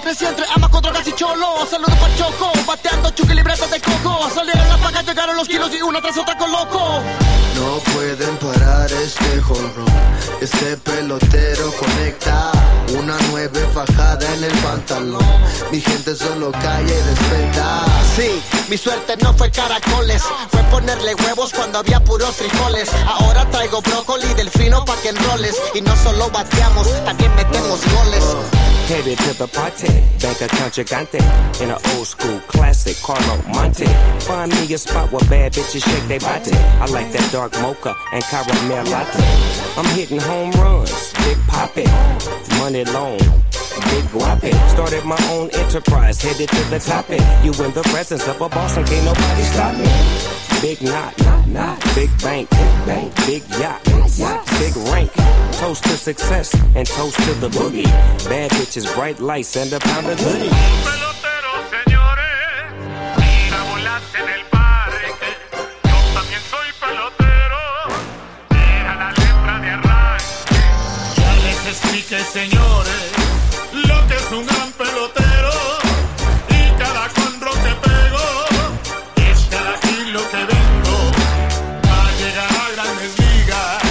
[0.02, 1.65] Crecí entre amaco, drogas y cholo.
[1.70, 2.52] Saludos pa' Choco.
[2.65, 4.30] Bateando chuki libretas de coco.
[4.30, 7.02] Salieron las pagas, llegaron los kilos y una tras otra con loco.
[7.56, 9.86] No pueden parar este jorro.
[10.41, 12.52] Este pelotero conecta
[12.98, 15.26] una nueve fajada en el pantalón.
[15.72, 17.86] Mi gente solo calla y respeta.
[18.15, 20.24] Sí, mi suerte no fue caracoles.
[20.49, 22.90] Fue ponerle huevos cuando había puros frijoles.
[23.06, 25.56] Ahora traigo brócoli del fino pa' que enroles.
[25.76, 28.24] Y no solo bateamos, también metemos goles.
[28.88, 29.88] Headed to the party,
[30.19, 31.22] bank account gigante
[31.61, 33.85] in an old school classic Carlo Monte.
[34.26, 36.51] Find me a spot where bad bitches shake their body.
[36.53, 39.23] I like that dark mocha and caramel latte.
[39.77, 41.89] I'm hitting home runs, big poppin',
[42.60, 43.19] money long.
[43.89, 47.21] Big guapi, started my own enterprise, headed to the top it.
[47.43, 49.89] You in the presence of a boss and can't nobody stop me.
[50.61, 53.81] Big knot, knot, knot, big bank, big bank, big yacht,
[54.17, 55.11] yacht, big rank.
[55.53, 57.91] Toast to success and toast to the boogie.
[58.29, 60.51] Bad bitches, bright lights, and a pound of goodies.
[60.51, 61.03] Mira
[74.34, 75.53] un gran pelotero.
[76.49, 78.26] Y cada conro que pego
[79.30, 80.93] es cada kilo que vendo.
[81.88, 83.81] Va a llegar a grandes ligas,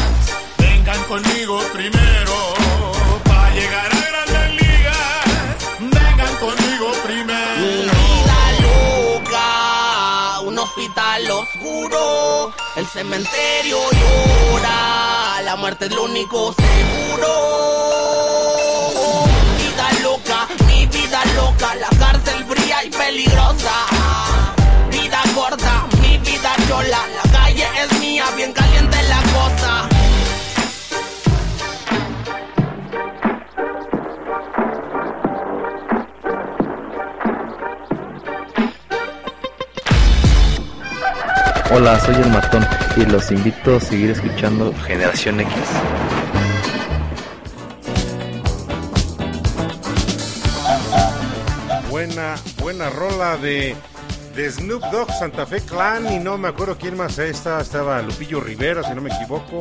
[0.58, 2.54] vengan conmigo primero.
[3.30, 5.24] Va a llegar a grandes ligas,
[5.78, 7.92] vengan conmigo primero.
[7.96, 18.21] Vida loca, un hospital oscuro, el cementerio llora, la muerte es lo único seguro.
[21.62, 23.72] Loca, la cárcel fría y peligrosa.
[24.90, 29.88] Vida corta, mi vida chola, la calle es mía, bien caliente la cosa.
[41.74, 42.66] Hola, soy el matón
[42.96, 45.52] y los invito a seguir escuchando Generación X.
[52.12, 53.74] Buena, buena rola de,
[54.36, 58.38] de Snoop Dogg, Santa Fe Clan y no me acuerdo quién más estaba, estaba Lupillo
[58.38, 59.60] Rivera, si no me equivoco.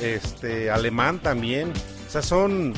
[0.00, 1.74] Este, alemán también.
[2.08, 2.72] O sea, son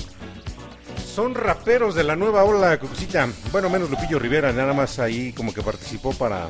[1.14, 3.28] son raperos de la nueva ola Cucucita.
[3.52, 6.48] Bueno, menos Lupillo Rivera, nada más ahí como que participó para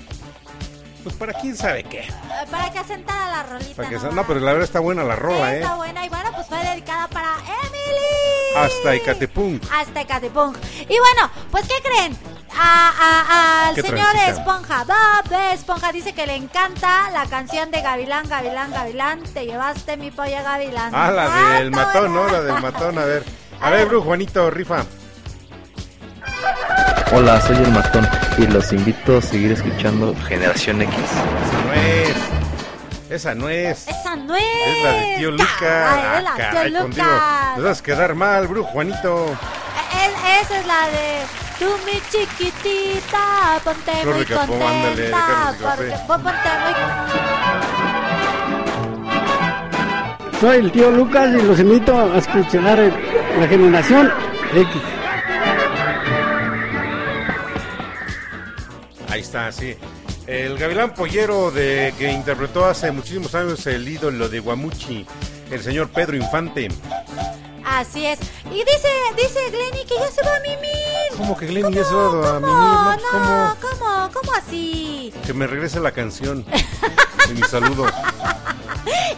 [1.05, 2.01] Pues para quién sabe qué.
[2.01, 2.11] Eh,
[2.51, 3.75] Para que asentara la rolita.
[3.75, 4.27] Para que ¿no?
[4.27, 5.61] pero la verdad está buena la rola, ¿eh?
[5.61, 8.57] Está buena y bueno, pues fue dedicada para Emily.
[8.57, 9.63] Hasta Icatepunk.
[9.71, 10.57] Hasta Ecatepunk.
[10.89, 12.17] Y bueno, pues ¿qué creen?
[12.57, 14.31] A- a- al ¿Qué señor transita?
[14.31, 19.97] Esponja, Bob Esponja dice que le encanta la canción de Gavilán, Gavilán, Gavilán, te llevaste
[19.97, 20.93] mi polla Gavilán.
[20.95, 22.15] Ah, la del está matón.
[22.15, 22.29] ¿no?
[22.29, 23.25] La del matón, a ver.
[23.61, 24.85] A ver, Brujo Juanito, rifa.
[27.13, 28.09] Hola, soy el matón
[28.39, 30.95] y los invito a seguir escuchando Generación X.
[30.95, 32.17] Esa no es.
[33.11, 33.89] Esa no es.
[33.89, 34.45] Esa no es.
[34.77, 35.47] Es la de tío Luca.
[35.59, 36.83] Caray, es la Ah, tío caray, Luca.
[36.83, 37.07] contigo.
[37.57, 39.27] Te vas a quedar mal, Brujo Juanito.
[39.95, 41.23] Es- esa es la de
[41.59, 46.75] tú mi chiquitita, ponte Flor muy Capó, ándale, contenta, de porque ponte muy
[50.41, 52.79] Soy el tío Lucas y los invito a escuchar
[53.41, 54.13] la generación
[54.55, 54.83] X.
[59.11, 59.77] Ahí está, sí.
[60.29, 65.05] El gavilán pollero de que interpretó hace muchísimos años el ídolo de Guamuchi,
[65.51, 66.69] el señor Pedro Infante.
[67.65, 68.21] Así es.
[68.51, 70.88] Y dice, dice Glenny que ya se va a mimir.
[71.19, 72.55] ¿Cómo que Glenn se va a mimir?
[72.55, 73.25] No, No, pues, ¿cómo?
[73.25, 74.11] no, ¿cómo?
[74.15, 75.13] ¿Cómo así?
[75.27, 76.45] Que me regrese la canción.
[77.29, 77.85] Y mi saludo.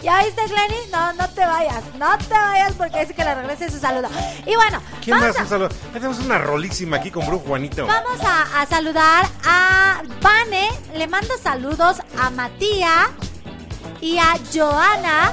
[0.03, 0.75] ¿Ya viste, Glenny?
[0.91, 1.81] No, no te vayas.
[1.97, 4.09] No te vayas porque dice que le regrese su saludo.
[4.45, 5.37] Y bueno, ¿Quién más?
[5.37, 5.69] a- Un saludo.
[5.69, 7.87] Ya Tenemos una rolísima aquí con Brujo Juanito.
[7.87, 13.07] Vamos a, a saludar a Vane, le mando saludos a Matías
[14.01, 15.31] y a Joana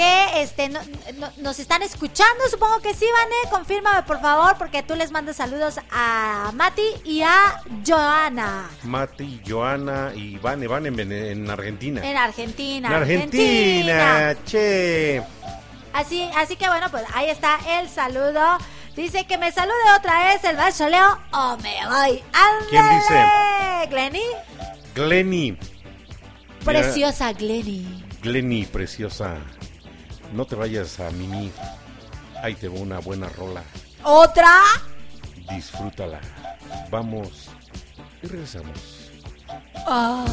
[0.00, 0.80] que este no-
[1.18, 5.36] no- nos están escuchando, supongo que sí, Vane, confírmame por favor porque tú les mandas
[5.36, 12.00] saludos a Mati y a Joana Mati, Joana y Vane, Van en, Argentina.
[12.08, 12.88] en Argentina.
[12.88, 15.22] En Argentina, che.
[15.92, 18.56] Así, así que bueno, pues ahí está el saludo.
[18.96, 22.22] Dice que me salude otra vez el maestro Leo o me voy.
[22.70, 23.00] ¿Quién ¡Ándale!
[23.00, 23.88] dice?
[23.90, 24.22] Glenny.
[24.94, 25.58] Glenny.
[26.64, 28.04] Preciosa Glenny.
[28.22, 29.36] Glenny, preciosa.
[30.32, 31.50] No te vayas a Mimi.
[32.42, 33.62] Ahí te va una buena rola.
[34.04, 34.50] ¿Otra?
[35.50, 36.20] Disfrútala.
[36.90, 37.48] Vamos
[38.22, 39.10] y regresamos.
[39.86, 40.24] Ah.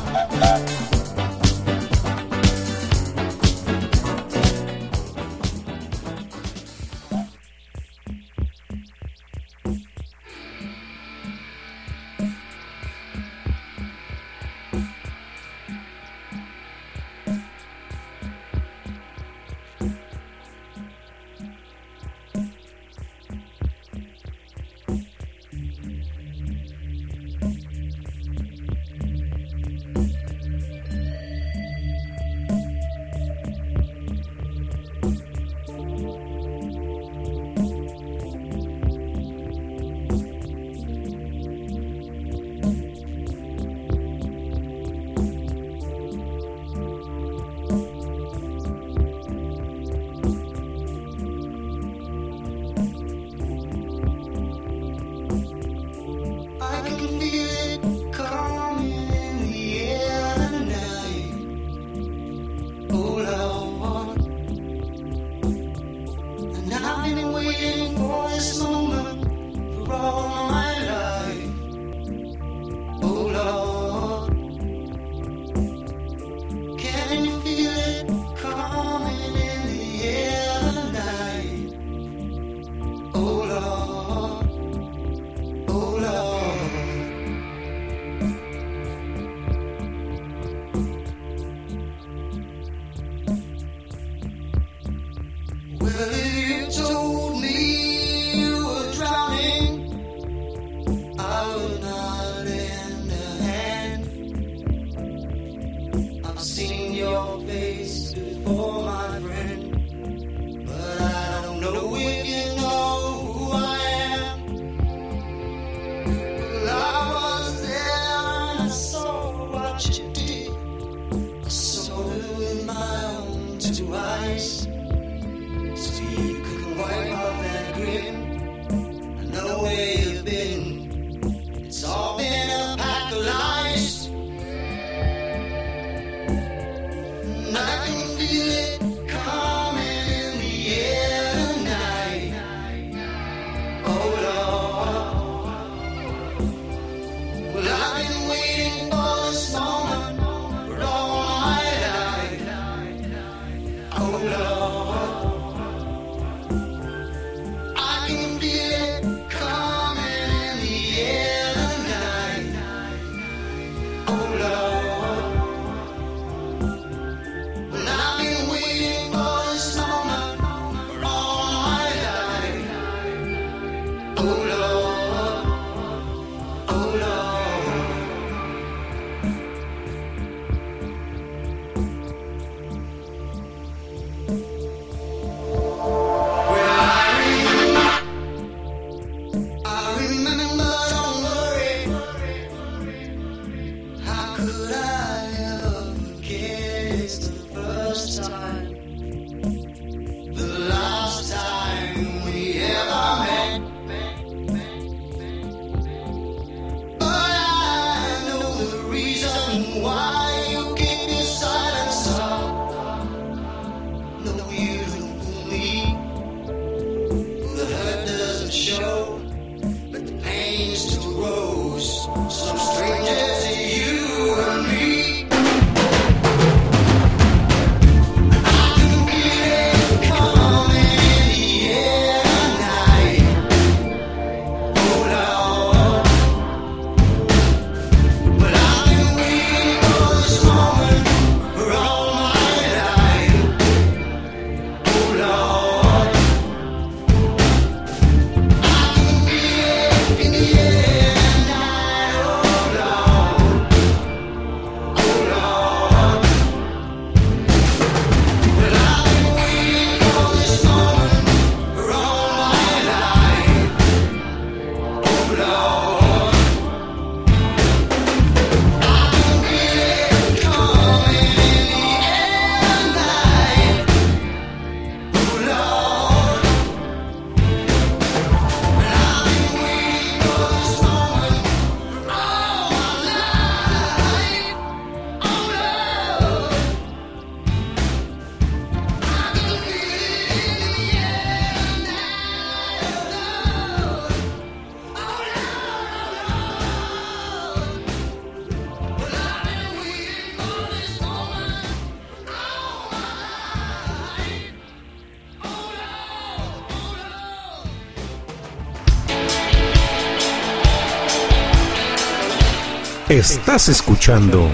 [313.09, 314.51] Estás escuchando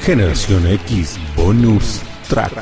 [0.00, 2.52] Generación X Bonus Track.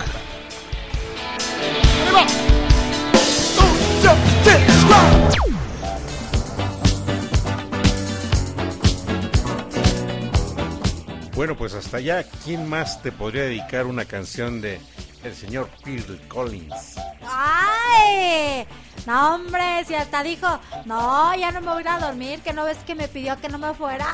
[11.34, 14.80] Bueno, pues hasta allá, ¿quién más te podría dedicar una canción de
[15.24, 16.94] el señor Phil Collins?
[17.20, 18.66] ¡Ay!
[19.06, 20.46] No, hombre, si hasta dijo,
[20.86, 23.38] no, ya no me voy a ir a dormir, que no ves que me pidió
[23.38, 24.06] que no me fuera.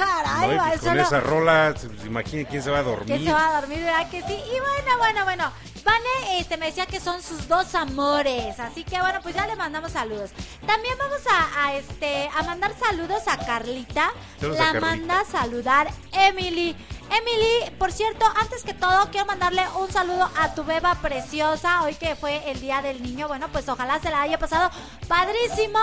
[0.00, 0.56] ¡Ah, caray!
[0.56, 3.06] No, pues con no- esa rola, se imaginen quién se va a dormir.
[3.06, 3.78] ¿Quién se va a dormir?
[3.84, 4.32] ¿Verdad que sí?
[4.34, 5.52] Y bueno, bueno, bueno.
[5.82, 8.60] Vane este, me decía que son sus dos amores.
[8.60, 10.30] Así que bueno, pues ya le mandamos saludos.
[10.66, 14.10] También vamos a, a, este, a mandar saludos a Carlita.
[14.38, 14.86] Saludos a La Carlita.
[14.90, 16.76] manda a saludar Emily.
[17.10, 21.82] Emily, por cierto, antes que todo, quiero mandarle un saludo a tu beba preciosa.
[21.82, 23.26] Hoy que fue el Día del Niño.
[23.26, 24.70] Bueno, pues ojalá se la haya pasado
[25.08, 25.78] padrísimo.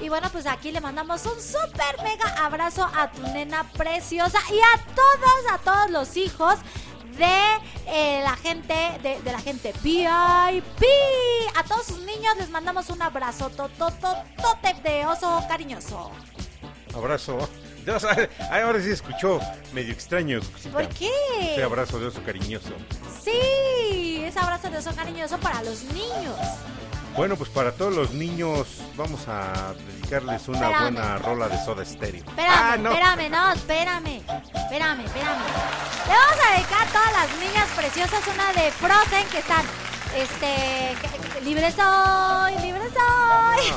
[0.00, 4.58] Y bueno, pues aquí le mandamos un súper mega abrazo a tu nena preciosa y
[4.58, 6.54] a todos, a todos los hijos
[7.18, 7.38] de
[7.86, 10.84] eh, la gente, de, la gente VIP.
[11.56, 16.10] A todos sus niños les mandamos un abrazo totototote de oso cariñoso.
[16.94, 17.38] Abrazo.
[18.50, 19.40] Ahora sí escuchó
[19.72, 20.40] medio extraño.
[20.72, 21.10] ¿Por qué?
[21.40, 22.70] Ese abrazo de oso cariñoso.
[23.22, 26.36] Sí, ese abrazo de oso cariñoso para los niños.
[27.16, 30.82] Bueno, pues para todos los niños vamos a dedicarles una Espérame.
[30.94, 32.24] buena rola de soda estéreo.
[32.24, 32.90] Espérame, Ah, no.
[32.92, 34.16] espérame, no, espérame.
[34.54, 35.42] Espérame, espérame.
[36.06, 39.64] Le vamos a dedicar a todas las niñas preciosas una de Frozen que están,
[40.16, 43.72] este, libre soy, libre soy.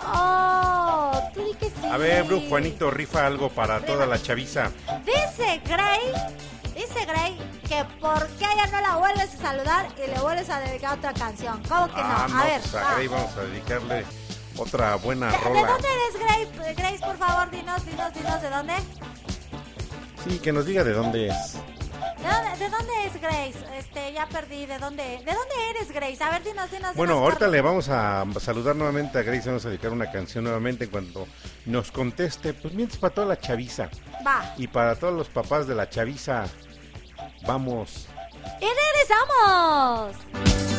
[0.00, 0.83] oh,
[1.90, 4.70] A ver, Bru Juanito, rifa algo para toda la chaviza.
[5.04, 6.12] Dice Gray,
[6.74, 7.38] dice Gray
[7.68, 11.12] que por qué ella no la vuelves a saludar y le vuelves a dedicar otra
[11.12, 11.62] canción.
[11.68, 12.40] ¿Cómo que Ah, no?
[12.40, 14.04] A ver, pues Grey vamos a dedicarle
[14.56, 15.68] otra buena ¿De rola.
[15.68, 16.20] dónde eres,
[16.56, 16.74] Grace?
[16.74, 18.74] Grace, por favor, dinos, dinos, dinos, ¿de dónde?
[20.24, 21.58] Sí, que nos diga de dónde es.
[22.24, 23.78] ¿De dónde, de dónde es Grace?
[23.78, 25.02] Este, ya perdí, ¿de dónde?
[25.02, 26.24] ¿De dónde eres, Grace?
[26.24, 29.66] A ver, dinos, dinos, Bueno, dinos, ahorita le vamos a saludar nuevamente a Grace, vamos
[29.66, 31.26] a dedicar una canción nuevamente en cuanto
[31.66, 32.54] nos conteste.
[32.54, 33.90] Pues mientras para toda la chaviza
[34.26, 34.54] Va.
[34.56, 36.46] y para todos los papás de la chaviza,
[37.46, 38.06] vamos.
[38.60, 40.73] ¡Y regresamos!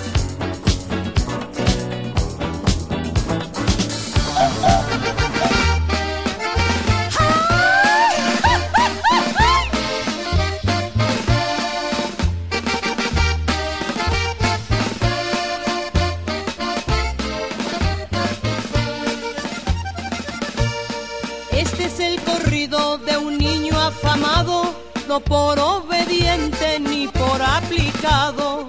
[25.16, 28.68] No por obediente ni por aplicado.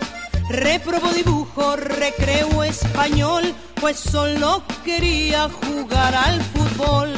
[0.49, 3.43] Reprobó dibujo, recreo español,
[3.81, 7.13] pues solo quería jugar al fútbol.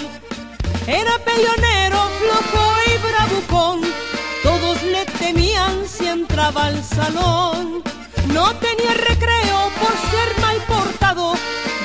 [0.86, 3.80] Era peleonero, flojo y bravucón,
[4.42, 7.82] todos le temían si entraba al salón.
[8.32, 11.32] No tenía recreo por ser mal portado,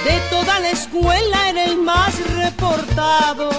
[0.06, 3.50] de toda la escuela era el más reportado.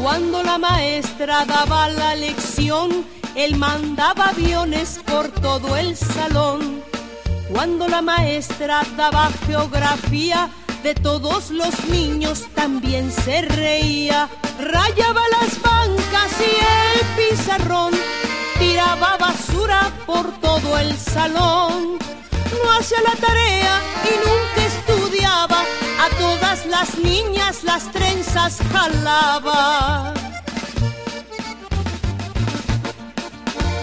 [0.00, 3.04] Cuando la maestra daba la lección,
[3.34, 6.82] él mandaba aviones por todo el salón.
[7.50, 10.50] Cuando la maestra daba geografía,
[10.82, 14.28] de todos los niños también se reía.
[14.60, 17.92] Rayaba las bancas y el pizarrón,
[18.58, 21.98] tiraba basura por todo el salón.
[22.62, 25.64] No hacía la tarea y nunca estudiaba,
[25.98, 30.14] a todas las niñas las trenzas jalaba.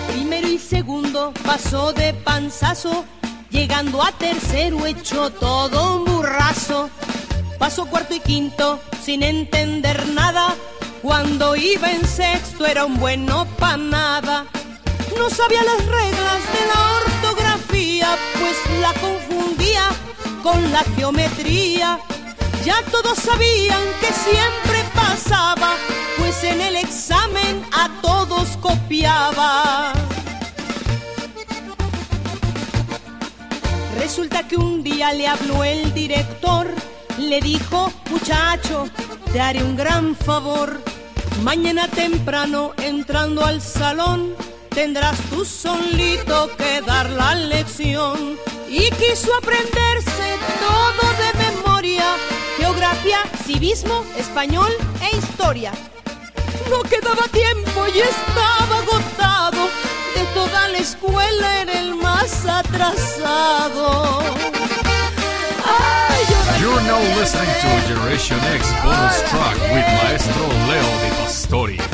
[0.08, 3.06] Primero y segundo pasó de panzazo,
[3.50, 6.90] llegando a tercero hecho todo un burrazo.
[7.58, 10.56] Pasó cuarto y quinto sin entender nada,
[11.02, 14.46] cuando iba en sexto era un bueno pa' nada.
[15.18, 19.90] No sabía las reglas de la ortografía, pues la confundía
[20.44, 22.00] con la geometría.
[22.66, 25.76] Ya todos sabían que siempre pasaba,
[26.18, 29.94] pues en el examen a todos copiaba.
[33.98, 36.68] Resulta que un día le habló el director,
[37.18, 38.88] le dijo, muchacho,
[39.32, 40.82] te haré un gran favor.
[41.42, 44.36] Mañana temprano, entrando al salón,
[44.74, 48.38] tendrás tú solito que dar la lección.
[48.68, 50.28] Y quiso aprenderse
[50.60, 52.06] todo de memoria,
[52.58, 54.72] geografía, civismo, español
[55.02, 55.72] e historia.
[56.70, 59.70] No quedaba tiempo y estaba agotado,
[60.16, 64.22] de toda la escuela era el más atrasado.
[65.66, 66.24] Ay,
[66.60, 71.93] You're now listening to Generation X bonus track with Maestro Leo Di Pastori.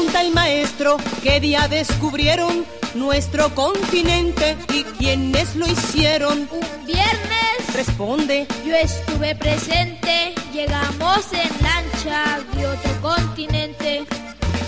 [0.00, 2.64] Pregunta el maestro qué día descubrieron
[2.94, 6.48] nuestro continente y quiénes lo hicieron.
[6.50, 14.06] Un viernes Responde, yo estuve presente, llegamos en lancha de otro continente.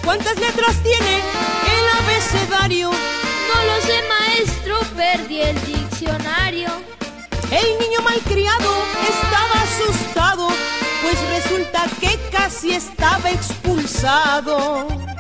[0.05, 2.91] ¿cuántas letras tiene el abecedario?
[2.91, 6.69] No lo sé, maestro, perdí el diccionario.
[7.51, 8.71] El niño malcriado
[9.09, 10.49] estaba asustado,
[11.01, 15.12] pues resulta que casi estaba expulsado.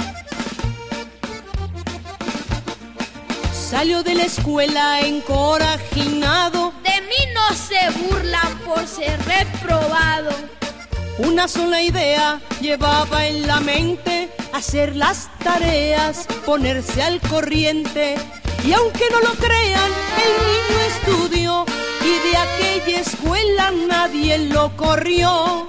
[3.72, 10.28] Salió de la escuela encorajinado, De mí no se burlan por ser reprobado.
[11.16, 18.16] una sola idea llevaba en la mente, hacer las tareas, ponerse al corriente.
[18.62, 19.90] Y aunque no lo crean,
[20.22, 21.64] el niño estudió
[22.02, 25.66] y de aquella escuela nadie lo corrió.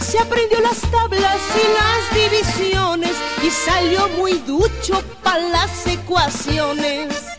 [0.00, 7.29] Se aprendió las tablas y las divisiones y salió muy ducho para las ecuaciones.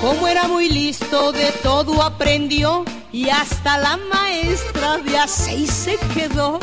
[0.00, 5.96] Como era muy listo, de todo aprendió y hasta la maestra de a seis se
[6.14, 6.60] quedó.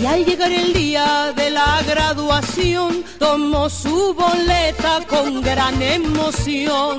[0.00, 6.98] Y al llegar el día de la graduación, tomó su boleta con gran emoción.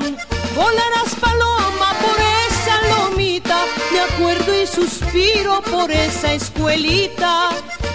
[0.56, 2.18] Volarás paloma por
[2.50, 3.58] esa lomita,
[3.92, 7.50] me acuerdo y suspiro por esa escuelita.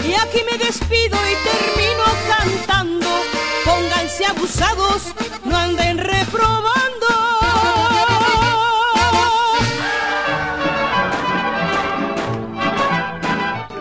[0.06, 3.09] Y aquí me despido y termino cantando.
[3.64, 5.02] Pónganse abusados,
[5.44, 6.98] no anden reprobando.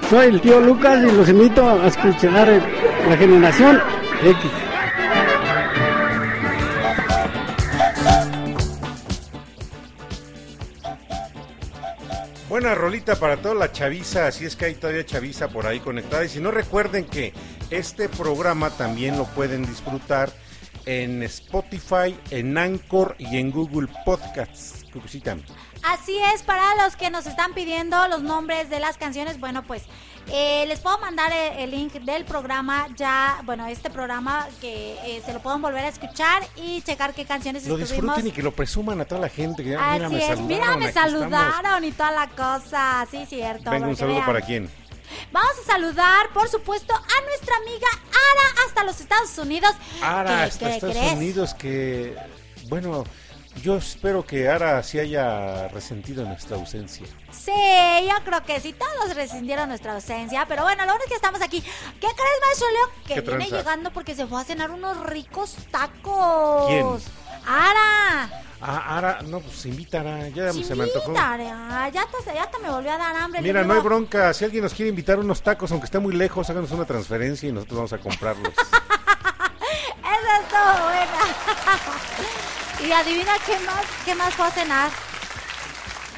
[0.09, 2.61] Soy el tío Lucas y los invito a escuchar eh,
[3.09, 3.81] la generación
[4.23, 4.51] X.
[12.47, 16.23] Buena rolita para toda la chaviza, así es que hay todavía chaviza por ahí conectada.
[16.23, 17.33] Y si no recuerden que
[17.69, 20.31] este programa también lo pueden disfrutar
[20.85, 24.85] en Spotify, en Anchor y en Google Podcasts.
[24.93, 25.35] Cucucita.
[25.93, 29.83] Así es, para los que nos están pidiendo los nombres de las canciones, bueno, pues
[30.29, 35.21] eh, les puedo mandar el, el link del programa ya, bueno, este programa que eh,
[35.25, 38.15] se lo pueden volver a escuchar y checar qué canciones Lo estuvimos.
[38.17, 39.63] disfruten y que lo presuman a toda la gente.
[39.63, 41.11] Que, ya, mira, Así me es, saludaron, mira, me estamos.
[41.11, 43.69] saludaron y toda la cosa, sí, cierto.
[43.71, 44.25] Venga, un saludo vean.
[44.27, 44.69] para quién.
[45.31, 49.71] Vamos a saludar, por supuesto, a nuestra amiga Ara hasta los Estados Unidos.
[50.01, 51.13] Ara, ¿Qué- hasta Estados crees?
[51.13, 52.17] Unidos, que,
[52.67, 53.05] bueno,
[53.61, 57.05] yo espero que Ara sí haya resentido nuestra ausencia.
[57.31, 57.51] Sí,
[58.03, 61.41] yo creo que sí, todos rescindieron nuestra ausencia, pero bueno, lo bueno es que estamos
[61.41, 61.61] aquí.
[61.61, 62.89] ¿Qué crees, maestro Leo?
[63.05, 63.57] Que ¿Qué viene tranza?
[63.57, 66.67] llegando porque se fue a cenar unos ricos tacos.
[66.67, 66.85] ¿Quién?
[67.47, 68.29] Ara.
[68.59, 71.17] Ah, Ara, no, pues invita a Ara, ya Sí, se me antojó.
[71.17, 73.41] Ara, ya hasta, ya hasta me volvió a dar hambre.
[73.41, 74.33] Mira, no hay bronca.
[74.33, 77.51] Si alguien nos quiere invitar unos tacos, aunque esté muy lejos, háganos una transferencia y
[77.51, 78.53] nosotros vamos a comprarlos.
[79.99, 81.21] Esa estuvo buena.
[82.85, 84.91] y adivina qué más, qué más fue a cenar.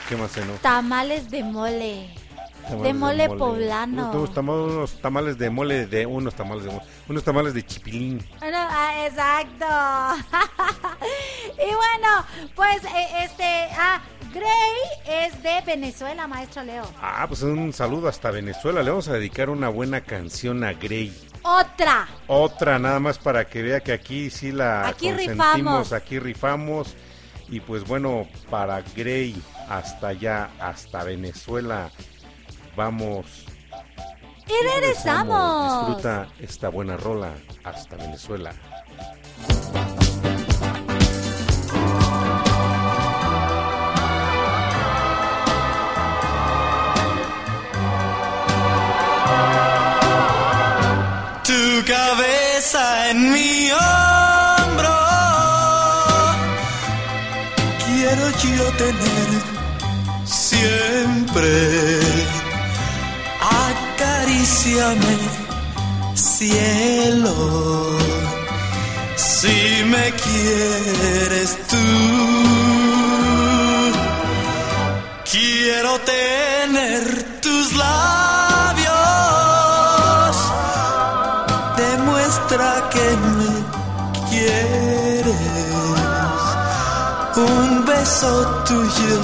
[0.07, 0.53] ¿Qué más cenó?
[0.61, 2.09] Tamales de mole.
[2.63, 4.11] Tamales De mole poblano.
[4.11, 8.27] Unos tamales, unos tamales de mole, de unos tamales de mole, unos tamales de chipilín.
[8.39, 9.65] Bueno, ah, exacto.
[11.55, 12.25] y bueno,
[12.55, 14.01] pues eh, este, ah,
[14.33, 16.83] Gray es de Venezuela, maestro Leo.
[17.01, 18.83] Ah, pues un saludo hasta Venezuela.
[18.83, 21.28] Le vamos a dedicar una buena canción a Grey.
[21.49, 22.07] Otra.
[22.27, 25.93] Otra, nada más para que vea que aquí sí la Aquí rifamos.
[25.93, 26.95] aquí rifamos.
[27.47, 31.89] Y pues bueno, para Grey, hasta allá, hasta Venezuela,
[32.75, 33.45] vamos.
[34.47, 35.87] Y regresamos.
[35.87, 38.53] Disfruta esta buena rola hasta Venezuela.
[53.19, 54.97] Mi hombro.
[57.85, 59.29] Quiero yo tener
[60.25, 61.99] siempre.
[63.67, 65.17] Acaríciame,
[66.15, 67.35] cielo.
[69.15, 71.85] Si me quieres tú.
[75.31, 78.38] Quiero tener tus labios
[88.09, 89.21] beso tuyo,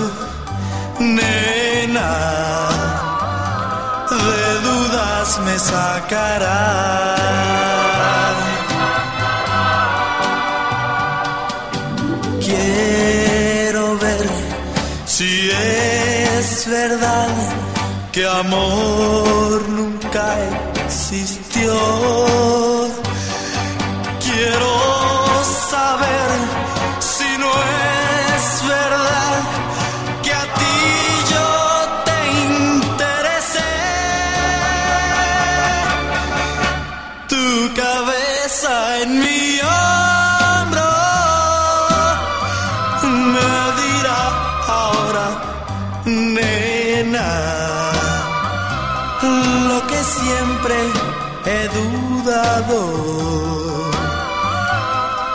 [0.99, 2.11] nena,
[4.11, 6.61] de dudas me sacará.
[12.45, 14.27] Quiero ver
[15.05, 17.33] si es verdad
[18.11, 20.25] que amor nunca
[20.85, 21.73] existió.
[24.25, 24.73] Quiero
[25.71, 26.54] saber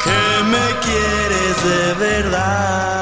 [0.05, 3.00] que me quieres de verdad.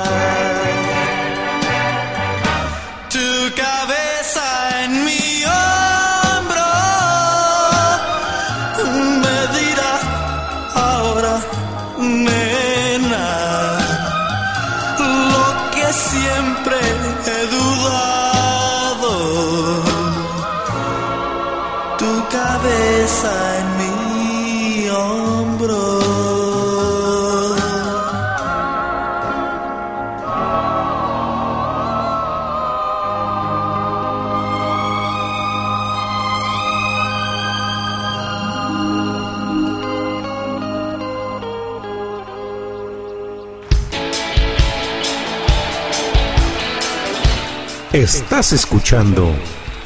[48.14, 49.34] Estás escuchando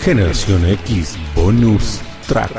[0.00, 2.52] Generación X Bonus Track.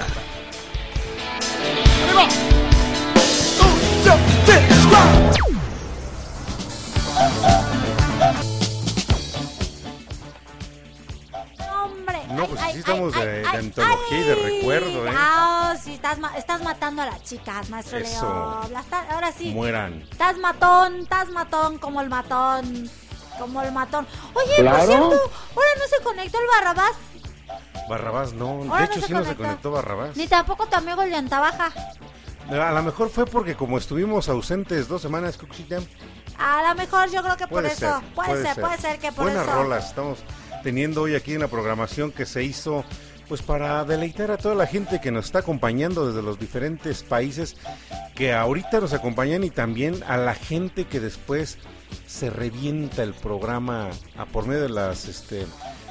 [11.84, 12.20] Hombre.
[12.32, 15.12] No, pues sí estamos ay, de, ay, de ay, antología y de recuerdo, ¿eh?
[15.16, 18.22] Ah, sí, estás, ma- estás matando a las chicas, maestro Eso.
[18.64, 18.70] Leo.
[18.72, 19.52] Las ta- ahora sí.
[19.52, 20.02] Mueran.
[20.12, 22.90] Estás matón, estás matón como el matón.
[23.40, 24.08] Como el matón.
[24.34, 24.78] Oye, Claro.
[24.78, 26.92] por cierto, ahora no se conectó el Barrabás.
[27.90, 29.72] Barrabás no, Ahora de no hecho se sí no se conectó.
[29.72, 30.16] Barrabás.
[30.16, 31.72] Ni tampoco tu amigo el de Antabaja.
[32.50, 35.80] A lo mejor fue porque como estuvimos ausentes dos semanas, Cucuchita,
[36.38, 37.80] A lo mejor yo creo que por eso.
[38.00, 38.14] ser.
[38.14, 39.56] puede, ser, puede ser que por Buenas eso.
[39.56, 40.20] rolas estamos
[40.62, 42.84] teniendo hoy aquí en la programación que se hizo
[43.30, 47.56] pues para deleitar a toda la gente que nos está acompañando desde los diferentes países
[48.16, 51.58] que ahorita nos acompañan y también a la gente que después
[52.06, 55.46] se revienta el programa a por medio de las este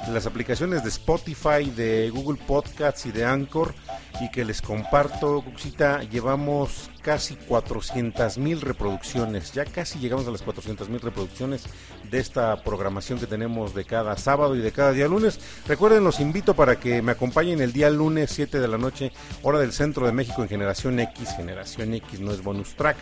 [0.05, 3.73] de las aplicaciones de Spotify, de Google Podcasts y de Anchor
[4.21, 10.41] y que les comparto, Cuxita, llevamos casi 400 mil reproducciones, ya casi llegamos a las
[10.41, 11.63] 400 mil reproducciones
[12.09, 15.39] de esta programación que tenemos de cada sábado y de cada día lunes.
[15.67, 19.11] Recuerden, los invito para que me acompañen el día lunes 7 de la noche,
[19.41, 21.29] hora del centro de México en Generación X.
[21.35, 22.97] Generación X no es bonus track.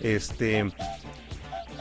[0.00, 0.70] Este,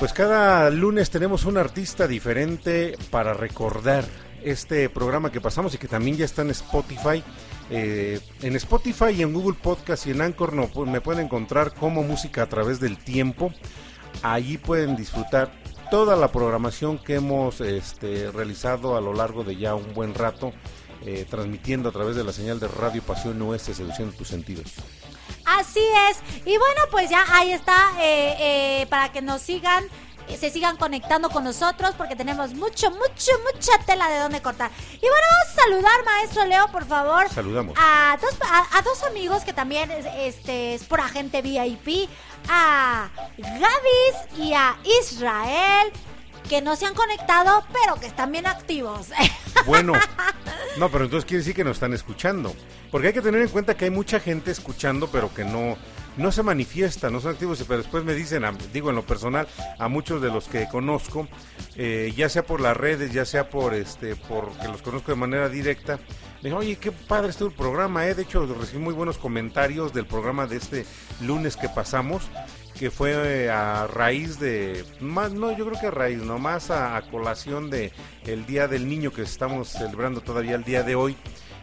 [0.02, 4.04] pues cada lunes tenemos un artista diferente para recordar
[4.44, 7.24] este programa que pasamos y que también ya está en Spotify.
[7.70, 12.02] Eh, en Spotify y en Google Podcast y en Anchor no, me pueden encontrar como
[12.02, 13.54] música a través del tiempo.
[14.24, 15.52] Allí pueden disfrutar
[15.92, 20.52] toda la programación que hemos este, realizado a lo largo de ya un buen rato
[21.06, 24.74] eh, transmitiendo a través de la señal de Radio Pasión Oeste, seduciendo tus sentidos.
[25.60, 26.18] Así es.
[26.46, 28.36] Y bueno, pues ya ahí está eh,
[28.82, 29.84] eh, para que nos sigan.
[30.28, 34.72] eh, Se sigan conectando con nosotros porque tenemos mucho, mucho, mucha tela de donde cortar.
[34.96, 37.28] Y bueno, vamos a saludar, maestro Leo, por favor.
[37.30, 37.76] Saludamos.
[37.78, 42.10] A dos, a, a dos amigos que también es, este, es por agente VIP.
[42.50, 45.92] A Gavis y a Israel.
[46.52, 49.08] Que no se han conectado, pero que están bien activos.
[49.68, 49.94] Bueno,
[50.80, 52.52] no, pero entonces quiere decir que nos están escuchando.
[52.90, 55.78] Porque hay que tener en cuenta que hay mucha gente escuchando, pero que no,
[56.18, 57.64] no se manifiesta, no son activos.
[57.68, 59.48] Pero después me dicen, a- digo en lo personal,
[59.78, 61.28] a muchos de los que conozco,
[61.76, 65.48] eh, ya sea por las redes, ya sea por este, porque los conozco de manera
[65.48, 65.98] directa,
[66.42, 68.16] me dicen, oye, qué padre estuvo el programa, eh.
[68.16, 70.86] De hecho, recibí muy buenos comentarios del programa de este
[71.22, 72.24] lunes que pasamos
[72.82, 73.12] que fue
[73.44, 77.04] eh, a raíz de más no yo creo que a raíz no más a, a
[77.04, 77.92] colación de
[78.26, 81.16] el día del niño que estamos celebrando todavía el día de hoy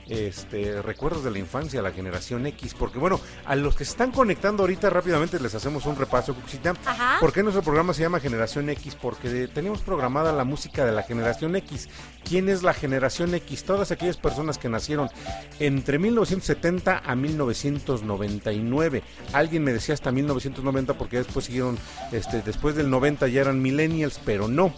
[0.09, 4.11] este recuerdos de la infancia la generación X porque bueno a los que se están
[4.11, 7.19] conectando ahorita rápidamente les hacemos un repaso Cuxita Ajá.
[7.21, 8.97] ¿por qué nuestro programa se llama generación X?
[9.01, 11.89] porque tenemos programada la música de la generación X
[12.25, 13.65] ¿quién es la generación X?
[13.65, 15.09] todas aquellas personas que nacieron
[15.59, 19.03] entre 1970 a 1999
[19.33, 21.79] alguien me decía hasta 1990 porque después siguieron
[22.13, 24.73] este después del 90 ya eran millennials pero no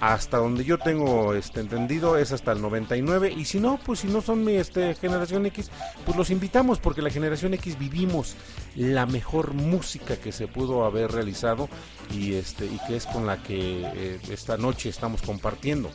[0.00, 4.08] hasta donde yo tengo este entendido es hasta el 99 y si no pues si
[4.08, 5.70] no son mi este generación X
[6.04, 8.36] pues los invitamos porque la generación X vivimos
[8.74, 11.68] la mejor música que se pudo haber realizado
[12.12, 15.90] y este y que es con la que eh, esta noche estamos compartiendo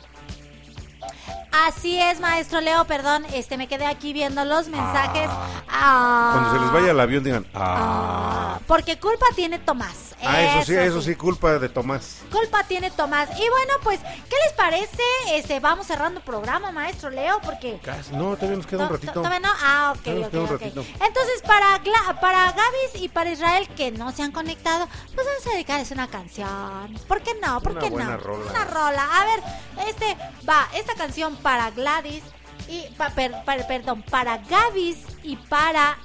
[1.52, 5.28] Así es, maestro Leo, perdón, este me quedé aquí viendo los mensajes.
[5.72, 6.30] Ah.
[6.34, 10.14] cuando se les vaya el avión digan ah, Porque culpa tiene Tomás.
[10.24, 13.28] ah eso sí eso sí culpa de Tomás Culpa tiene Tomás.
[13.30, 15.02] Y bueno, pues, ¿qué les parece?
[15.34, 19.12] Este, vamos cerrando programa, maestro Leo, porque Casi- no todavía nos queda un To- ratito
[19.12, 19.52] to- todavía no.
[19.62, 20.62] Ah, ok, ok.
[20.62, 25.46] Entonces, para, Gla- para Gavis y para Israel que no se han conectado, pues vamos
[25.46, 26.94] a dedicarles una canción.
[27.08, 27.60] ¿Por qué no?
[27.60, 28.16] ¿Por Una qué buena no?
[28.18, 28.50] rola.
[28.50, 29.08] Una rola.
[29.20, 29.42] A ver,
[29.88, 30.16] este,
[30.48, 32.22] va, esta canción para Gladys
[32.68, 35.98] y, pa- per- per- perdón, para Gavis y para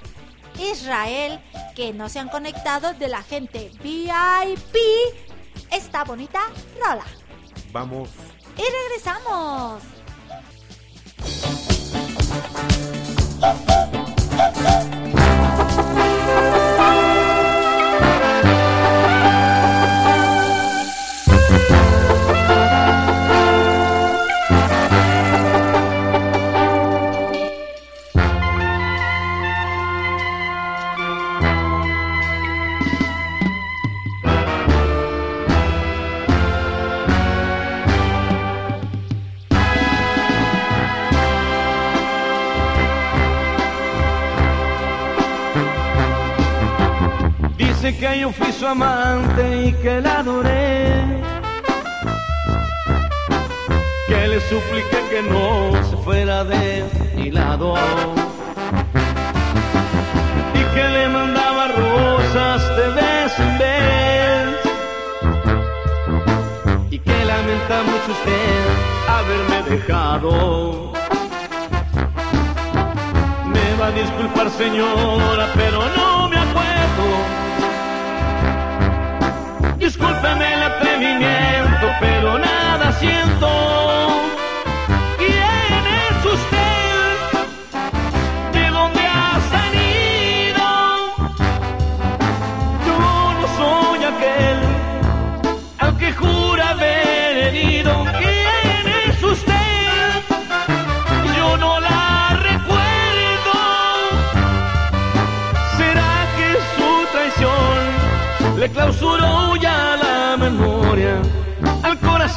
[0.59, 1.39] Israel
[1.75, 4.75] que no se han conectado de la gente VIP.
[5.71, 6.41] Esta bonita
[6.79, 7.05] rola.
[7.71, 8.09] vamos
[8.57, 9.81] Y regresamos.
[47.99, 51.03] Que yo fui su amante y que la adoré.
[54.07, 56.83] Que le supliqué que no se fuera de
[57.15, 57.75] mi lado.
[60.53, 64.57] Y que le mandaba rosas de vez en vez.
[66.91, 68.61] Y que lamenta mucho usted
[69.07, 70.93] haberme dejado.
[73.53, 77.44] Me va a disculpar señora, pero no me acuerdo.
[80.25, 83.34] Discúlpeme el atrevimiento, pero nada siento.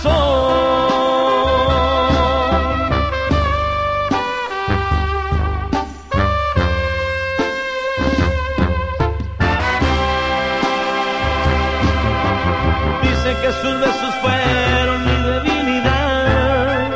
[0.03, 0.39] Corazón?
[13.03, 16.91] Dice que sus besos fueron mi debilidad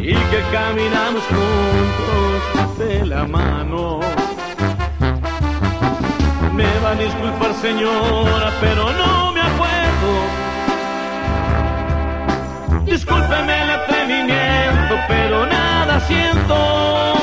[0.00, 4.00] y que caminamos juntos de la mano.
[6.54, 9.27] Me va a disculpar señora, pero no
[13.08, 17.14] Discúlpeme el atrevimiento, pero nada siento.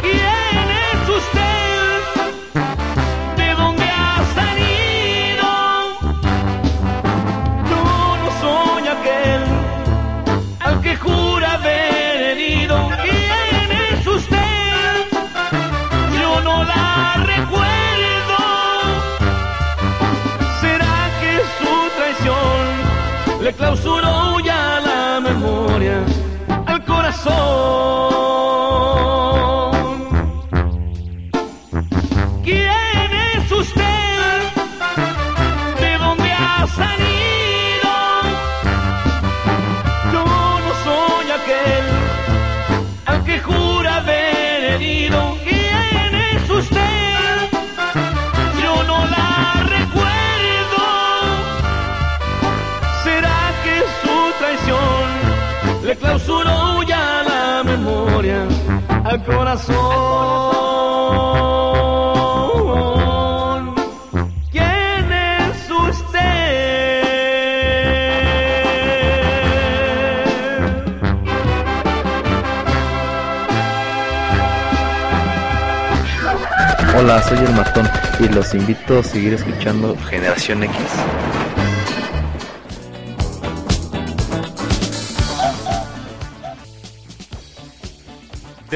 [0.00, 1.98] ¿Quién es usted?
[3.36, 5.48] ¿De dónde ha salido?
[7.70, 7.82] Yo
[8.22, 9.42] no soy aquel
[10.60, 12.88] al que jura haber herido.
[13.02, 15.06] ¿Quién es usted?
[16.20, 18.38] Yo no la recuerdo.
[20.60, 24.05] ¿Será que su traición le clausura?
[59.26, 59.74] Corazón?
[64.50, 66.26] ¿Quién es usted?
[76.96, 77.88] Hola, soy el matón
[78.20, 80.76] y los invito a seguir escuchando Generación X.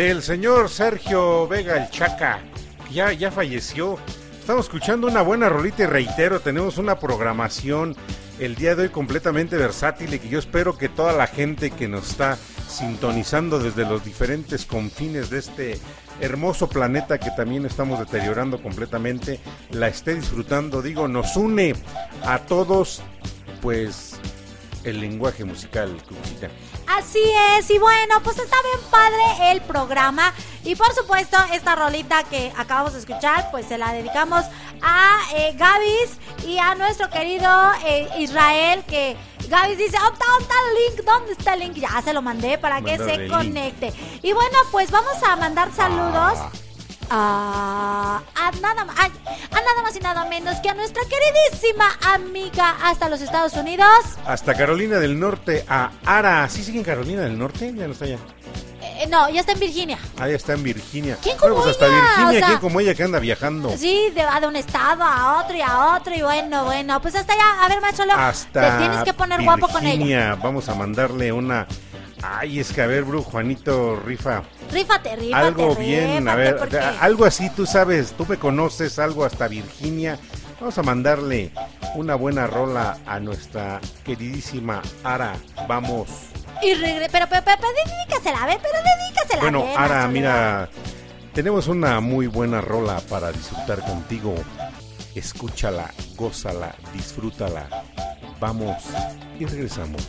[0.00, 2.40] Del señor Sergio Vega el Chaca,
[2.88, 3.98] que ya, ya falleció.
[4.40, 7.94] Estamos escuchando una buena rolita y reitero, tenemos una programación
[8.38, 11.86] el día de hoy completamente versátil y que yo espero que toda la gente que
[11.86, 15.78] nos está sintonizando desde los diferentes confines de este
[16.22, 19.38] hermoso planeta que también estamos deteriorando completamente,
[19.70, 20.80] la esté disfrutando.
[20.80, 21.74] Digo, nos une
[22.24, 23.02] a todos,
[23.60, 24.09] pues,
[24.84, 26.48] el lenguaje musical, Cuquita.
[26.86, 27.22] Así
[27.56, 30.32] es, y bueno, pues está bien padre el programa.
[30.64, 34.44] Y por supuesto, esta rolita que acabamos de escuchar, pues se la dedicamos
[34.82, 37.48] a eh, Gavis y a nuestro querido
[37.86, 39.16] eh, Israel, que
[39.48, 41.04] Gavis dice, ¿dónde está, dónde está el link?
[41.04, 41.74] ¿Dónde está el link?
[41.74, 43.32] Ya se lo mandé para que se link.
[43.32, 43.92] conecte.
[44.22, 46.38] Y bueno, pues vamos a mandar saludos.
[47.12, 49.10] A, a nada más, ay,
[49.50, 53.88] a nada más y nada menos que a nuestra queridísima amiga hasta los Estados Unidos.
[54.26, 56.48] Hasta Carolina del Norte, a Ara.
[56.48, 57.72] ¿Sí sigue en Carolina del Norte?
[57.76, 58.18] Ya no está allá.
[58.82, 59.98] Eh, no, ya está en Virginia.
[60.18, 61.16] Ahí está en Virginia.
[61.22, 62.00] ¿Quién como Bueno, pues hasta ella?
[62.00, 63.76] Virginia, O sea- ¿quién como ella que anda viajando?
[63.76, 67.14] Sí, de, va de un estado a otro y a otro y bueno, bueno, pues
[67.16, 67.64] hasta allá.
[67.64, 68.04] A ver, macho,
[68.52, 69.96] te tienes que poner guapo con ella.
[69.96, 70.34] Virginia.
[70.40, 71.66] Vamos a mandarle una...
[72.22, 74.42] Ay, es que a ver, Bru, Juanito, rifa.
[74.70, 79.24] Rífate, rífate, algo bien, a ver, porque- algo así, tú sabes, tú me conoces, algo
[79.24, 80.18] hasta Virginia.
[80.60, 81.50] Vamos a mandarle
[81.94, 85.34] una buena rola a nuestra queridísima Ara.
[85.66, 86.08] Vamos.
[86.62, 89.40] Y regre- pero, pero, pero, pero dedícasela, a ver, pero dedícasela.
[89.40, 90.68] Bueno, Ara, mira,
[91.32, 94.34] tenemos una muy buena rola para disfrutar contigo.
[95.14, 97.66] Escúchala, gózala, disfrútala.
[98.38, 98.76] Vamos
[99.38, 100.02] y regresamos.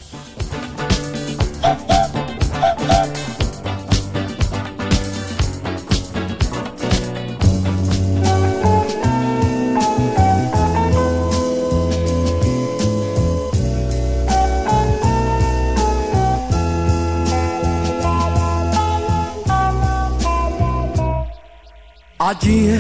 [22.24, 22.80] Ayer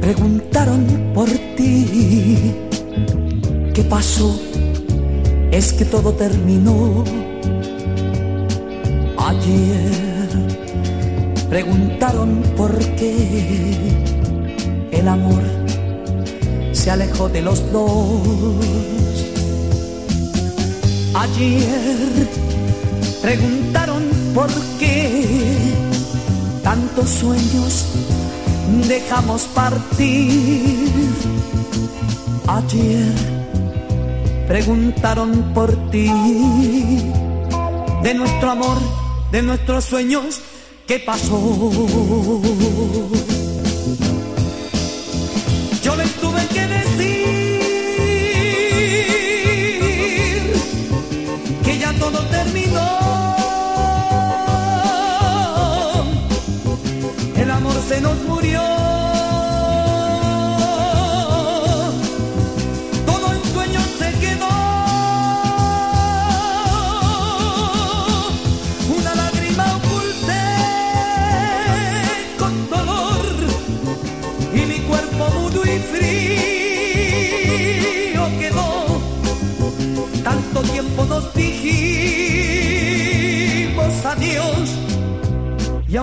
[0.00, 2.56] preguntaron por ti.
[3.72, 4.40] ¿Qué pasó?
[5.52, 7.04] Es que todo terminó.
[9.18, 10.28] Ayer
[11.48, 13.14] preguntaron por qué
[14.90, 15.44] el amor
[16.72, 18.20] se alejó de los dos.
[21.14, 22.26] Ayer
[23.22, 24.02] preguntaron
[24.34, 24.50] por
[24.80, 25.77] qué
[26.62, 27.86] tantos sueños
[28.86, 30.88] dejamos partir.
[32.46, 33.12] Ayer
[34.46, 36.10] preguntaron por ti,
[38.02, 38.78] de nuestro amor,
[39.30, 40.40] de nuestros sueños,
[40.86, 41.38] ¿qué pasó?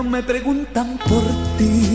[0.06, 1.22] Me preguntan por
[1.58, 1.85] ti.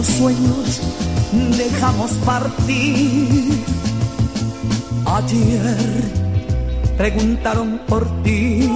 [0.00, 0.80] Sueños
[1.56, 3.62] dejamos partir.
[5.04, 5.76] Ayer
[6.96, 8.66] preguntaron por ti,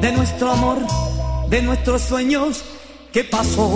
[0.00, 0.78] de nuestro amor,
[1.50, 2.62] de nuestros sueños,
[3.12, 3.68] ¿qué pasó?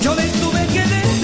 [0.00, 1.14] Yo les tuve que decir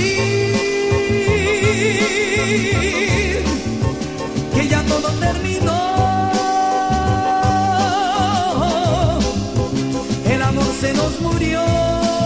[10.81, 12.20] se nos murió.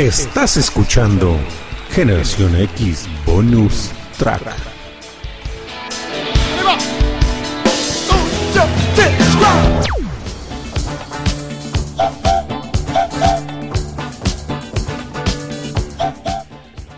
[0.00, 1.36] Estás escuchando
[1.90, 3.06] Generación X
[3.40, 4.42] Bonus Track.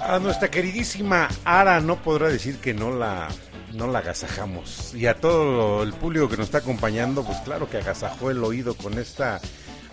[0.00, 3.28] A nuestra queridísima Ara no podrá decir que no la
[3.74, 4.92] no la agasajamos.
[4.96, 8.74] Y a todo el público que nos está acompañando, pues claro que agasajó el oído
[8.74, 9.40] con esta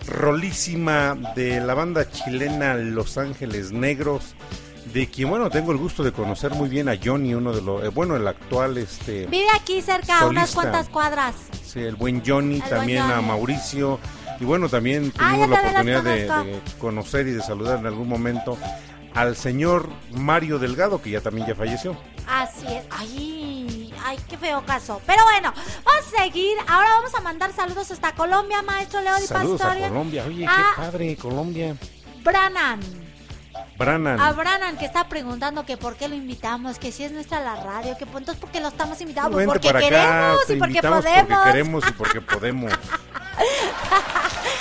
[0.08, 4.34] rolísima de la banda chilena Los Ángeles Negros,
[4.92, 7.84] de quien, bueno, tengo el gusto de conocer muy bien a Johnny, uno de los,
[7.84, 9.26] eh, bueno, el actual, este...
[9.26, 11.34] Vive aquí cerca, a unas cuantas cuadras.
[11.64, 13.20] Sí, el buen Johnny, El buen también a.
[13.20, 13.98] Mauricio.
[14.40, 18.56] Y bueno, también Ah, tuvimos la oportunidad de, conocer y de saludar en algún momento
[19.14, 21.96] al señor Mario Delgado, que ya también ya falleció.
[22.26, 22.84] Así es.
[22.90, 25.00] Ay, ay, qué feo caso.
[25.06, 25.52] Pero bueno,
[25.84, 26.56] vamos a seguir.
[26.68, 29.88] Ahora vamos a mandar saludos hasta Colombia, maestro Leo Di Saludos a Pastoria.
[29.88, 30.24] Colombia.
[30.26, 31.76] Oye, A qué padre, Colombia.
[32.24, 32.80] Branan.
[33.80, 34.20] Branan.
[34.20, 37.56] A Branan que está preguntando que por qué lo invitamos, que si es nuestra la
[37.56, 41.24] radio, que pues, entonces porque lo estamos invitando, Vente porque queremos y porque podemos.
[41.26, 42.72] porque queremos y porque podemos.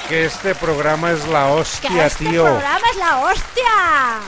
[0.08, 2.44] que este programa es la Que hostia, este tío.
[2.46, 4.20] programa es la hostia.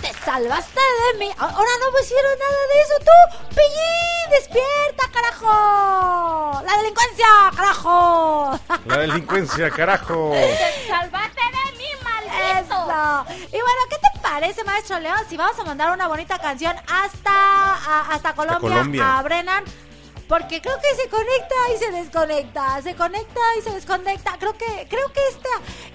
[0.00, 1.30] Te salvaste de mí.
[1.38, 3.54] Ahora no me hicieron nada de eso tú.
[3.54, 6.62] Pillín, despierta, carajo.
[6.66, 8.60] La delincuencia, carajo.
[8.84, 10.30] La delincuencia, carajo.
[10.32, 11.84] Te salvaste de mí.
[12.60, 13.24] Eso.
[13.48, 15.18] Y bueno, ¿qué te parece, maestro León?
[15.28, 19.18] Si vamos a mandar una bonita canción hasta, a- hasta Colombia, Colombia.
[19.18, 19.64] a Brennan.
[20.28, 24.36] Porque creo que se conecta y se desconecta, se conecta y se desconecta.
[24.38, 25.48] Creo que creo que esta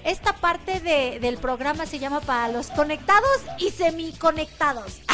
[0.04, 5.00] esta parte de- del programa se llama para los conectados y semiconectados.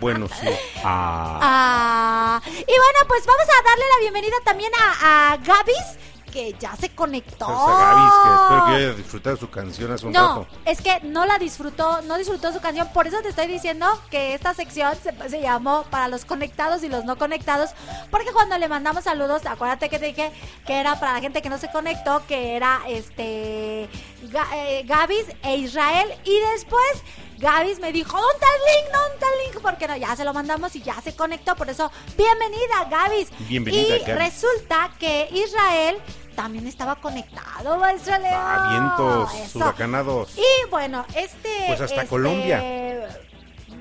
[0.00, 0.48] Bueno, sí.
[0.84, 1.38] Ah.
[1.42, 5.98] Ah, y bueno, pues vamos a darle la bienvenida también a, a Gabis,
[6.30, 7.46] que ya se conectó.
[7.46, 10.46] Gavis, que espero que haya disfrutado su canción hace un No, rato.
[10.64, 14.34] es que no la disfrutó, no disfrutó su canción, por eso te estoy diciendo que
[14.34, 17.70] esta sección se, se llamó para los conectados y los no conectados,
[18.10, 20.32] porque cuando le mandamos saludos, acuérdate que te dije
[20.66, 23.88] que era para la gente que no se conectó, que era este
[24.30, 27.02] Ga- eh, Gavis e Israel, y después
[27.40, 28.92] Gavis me dijo, ¿dónde el link?
[28.92, 29.62] ¿Dónde el link?
[29.62, 33.28] Porque no, ya se lo mandamos y ya se conectó, por eso, bienvenida Gavis.
[33.48, 34.14] Bienvenida, y Gavis.
[34.14, 35.96] resulta que Israel
[36.36, 38.34] también estaba conectado, maestro León.
[38.34, 40.36] Ah, vientos huracanados.
[40.36, 41.64] Y bueno, este.
[41.66, 43.08] Pues hasta este, Colombia.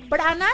[0.07, 0.53] Brannan,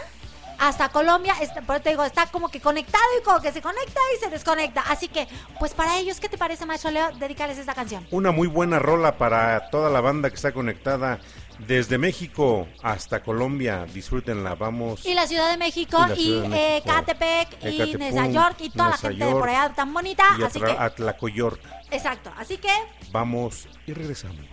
[0.60, 3.62] hasta Colombia, está, por eso te digo, está como que conectado y como que se
[3.62, 4.82] conecta y se desconecta.
[4.90, 5.28] Así que,
[5.60, 7.10] pues para ellos, ¿qué te parece, maestro Leo?
[7.18, 8.06] Dedicarles esta canción.
[8.12, 11.20] Una muy buena rola para toda la banda que está conectada
[11.60, 13.86] desde México hasta Colombia.
[13.94, 15.06] Disfrútenla, vamos.
[15.06, 16.82] Y la Ciudad de México, Y eh.
[16.86, 20.24] Catepec, y Ecatepec, Nueva York, y toda la gente de por allá tan bonita.
[20.38, 21.60] y Así que, Atlacoyork.
[21.92, 22.32] exacto.
[22.38, 22.70] Así que,
[23.12, 24.46] Vamos y regresamos.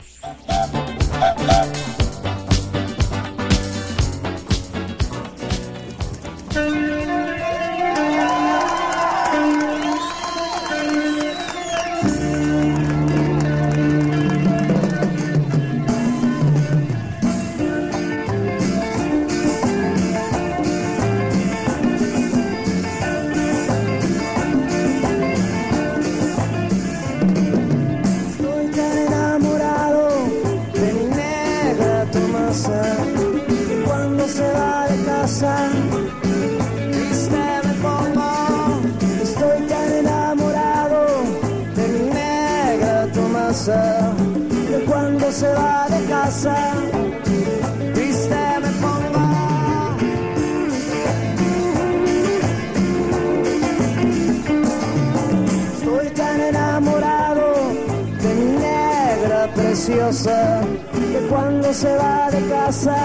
[61.73, 62.97] Se va de casa,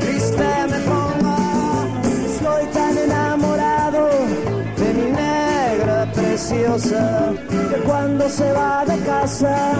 [0.00, 1.36] triste me pongo.
[2.26, 4.08] Estoy tan enamorado
[4.76, 9.74] de mi negra preciosa, que cuando se va de casa,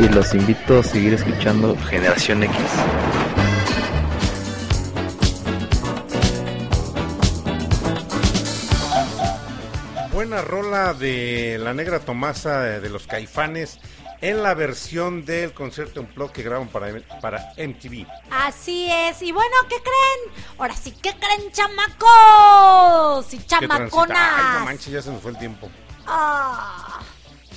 [0.00, 2.56] y los invito a seguir escuchando Generación X.
[10.12, 13.78] Buena rola de la negra Tomasa de, de los Caifanes
[14.20, 16.88] en la versión del concierto en blog que graban para,
[17.22, 18.06] para MTV.
[18.30, 19.22] Así es.
[19.22, 20.34] Y bueno, ¿qué creen?
[20.58, 23.32] Ahora sí, ¿qué creen, chamacos?
[23.32, 24.64] Y transita- Ay, no chamaconas.
[24.64, 25.70] manches, ya se nos fue el tiempo.
[26.06, 26.89] Ah,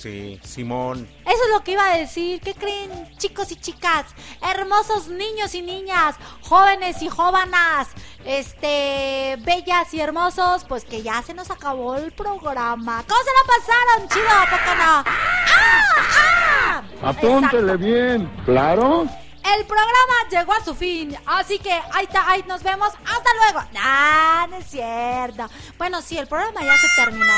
[0.04, 1.08] Sí, Simón.
[1.22, 2.42] eso es lo que iba a decir.
[2.42, 4.08] ¿Qué creen, chicos y chicas?
[4.42, 7.88] Hermosos niños y niñas, jóvenes y jóvenes,
[8.26, 13.02] este, bellas y hermosos, pues que ya se nos acabó el programa.
[13.08, 14.30] ¿Cómo se la pasaron, chido?
[14.30, 15.04] ¿A poco no?
[15.06, 16.84] ¡Ah!
[17.02, 17.10] ¡Ah!
[17.10, 19.08] Apúntele bien, claro.
[19.56, 23.70] El programa llegó a su fin, así que ahí está, ahí nos vemos, hasta luego.
[23.80, 25.50] Ah, no es cierto.
[25.78, 27.34] Bueno, sí, el programa ya se terminó.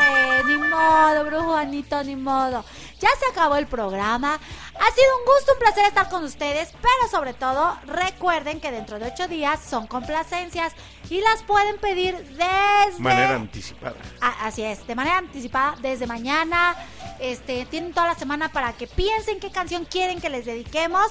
[0.00, 2.64] Sí, ni modo, brujo Juanito, ni modo.
[3.00, 4.34] Ya se acabó el programa.
[4.34, 8.98] Ha sido un gusto, un placer estar con ustedes, pero sobre todo recuerden que dentro
[8.98, 10.72] de ocho días son complacencias
[11.10, 13.96] y las pueden pedir desde Manera anticipada.
[14.20, 16.76] a- así es, de manera anticipada desde mañana.
[17.18, 21.06] Este, tienen toda la semana para que piensen qué canción quieren que les dediquemos.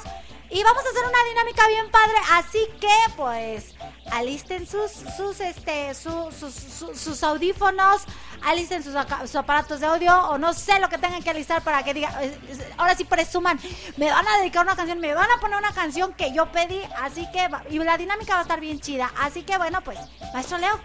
[0.51, 2.15] Y vamos a hacer una dinámica bien padre.
[2.31, 3.75] Así que, pues,
[4.11, 6.53] alisten sus, sus, este, su- sus,
[6.99, 8.01] sus- audífonos,
[8.43, 8.95] alisten sus,
[9.35, 12.37] aparatos de audio o no sé lo que tengan que alistar para que eh,
[12.77, 13.59] ahora sí presuman,
[13.97, 16.81] me van a dedicar una canción, me van a poner una canción que yo pedí,
[17.01, 19.99] así que, y la dinámica va a estar bien chida, así que bueno, pues,
[20.33, 20.79] maestro Leo,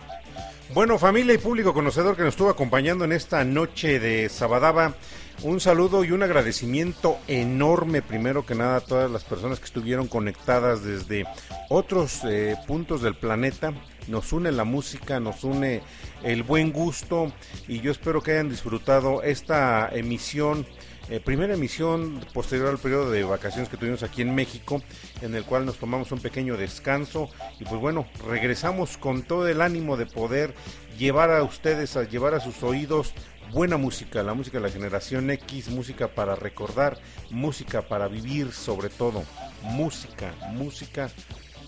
[0.70, 4.94] Bueno, familia y público conocedor que nos estuvo acompañando en esta noche de Sabadaba,
[5.42, 10.06] un saludo y un agradecimiento enorme, primero que nada, a todas las personas que estuvieron
[10.06, 11.26] conectadas desde
[11.68, 13.72] otros eh, puntos del planeta.
[14.08, 15.82] Nos une la música, nos une
[16.22, 17.32] el buen gusto
[17.68, 20.66] y yo espero que hayan disfrutado esta emisión.
[21.10, 24.82] eh, primera emisión posterior al periodo de vacaciones que tuvimos aquí en México,
[25.20, 27.28] en el cual nos tomamos un pequeño descanso
[27.60, 30.54] y pues bueno, regresamos con todo el ánimo de poder
[30.98, 33.12] llevar a ustedes, a llevar a sus oídos
[33.54, 36.98] buena música, la música de la generación X, música para recordar,
[37.30, 39.22] música para vivir sobre todo,
[39.62, 41.08] música, música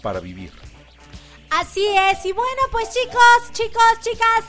[0.02, 0.50] para vivir.
[1.48, 4.44] Así es, y bueno, pues chicos, chicos, chicas,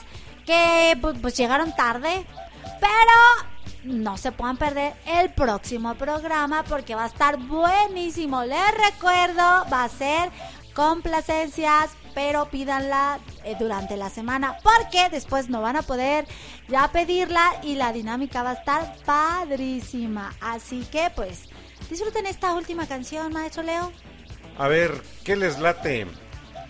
[0.47, 2.25] que pues, pues llegaron tarde,
[2.81, 3.47] pero
[3.83, 8.43] no se puedan perder el próximo programa porque va a estar buenísimo.
[8.43, 10.31] Les recuerdo, va a ser
[10.77, 16.27] complacencias, pero pídanla eh, durante la semana porque después no van a poder
[16.67, 20.35] ya pedirla y la dinámica va a estar padrísima.
[20.39, 21.49] Así que pues
[21.89, 23.91] disfruten esta última canción, maestro Leo.
[24.59, 26.05] A ver, ¿qué les late?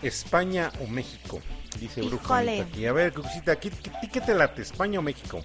[0.01, 1.41] ¿España o México?
[1.77, 2.85] Dice Bruja aquí.
[2.85, 4.61] A ver, Cucucita, ¿qué, qué, qué te late?
[4.61, 5.43] ¿España o México?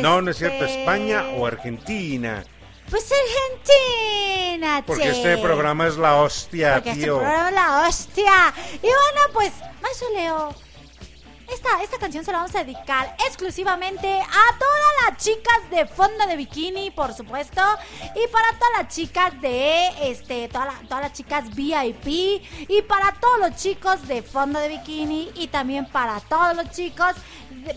[0.00, 2.44] No, no es cierto, Este, España o Argentina.
[2.90, 5.10] Pues Argentina, Porque che.
[5.10, 7.18] este programa es la hostia, Porque este tío.
[7.18, 8.54] programa es la hostia.
[8.76, 9.52] Y bueno, pues,
[9.82, 10.54] Maestro Leo,
[11.52, 16.26] esta, esta canción se la vamos a dedicar exclusivamente a todas las chicas de fondo
[16.26, 17.60] de bikini, por supuesto.
[18.14, 22.42] Y para todas las chicas de, este, toda la- todas las chicas VIP.
[22.68, 25.30] Y para todos los chicos de fondo de bikini.
[25.36, 27.12] Y también para todos los chicos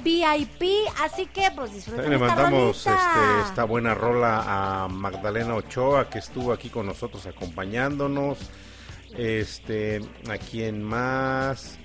[0.04, 0.64] VIP.
[1.02, 6.52] Así que, pues, disfruten Le mandamos este, esta buena rola a Magdalena Ochoa que estuvo
[6.52, 8.38] aquí con nosotros acompañándonos.
[9.18, 11.78] Este, a quién más,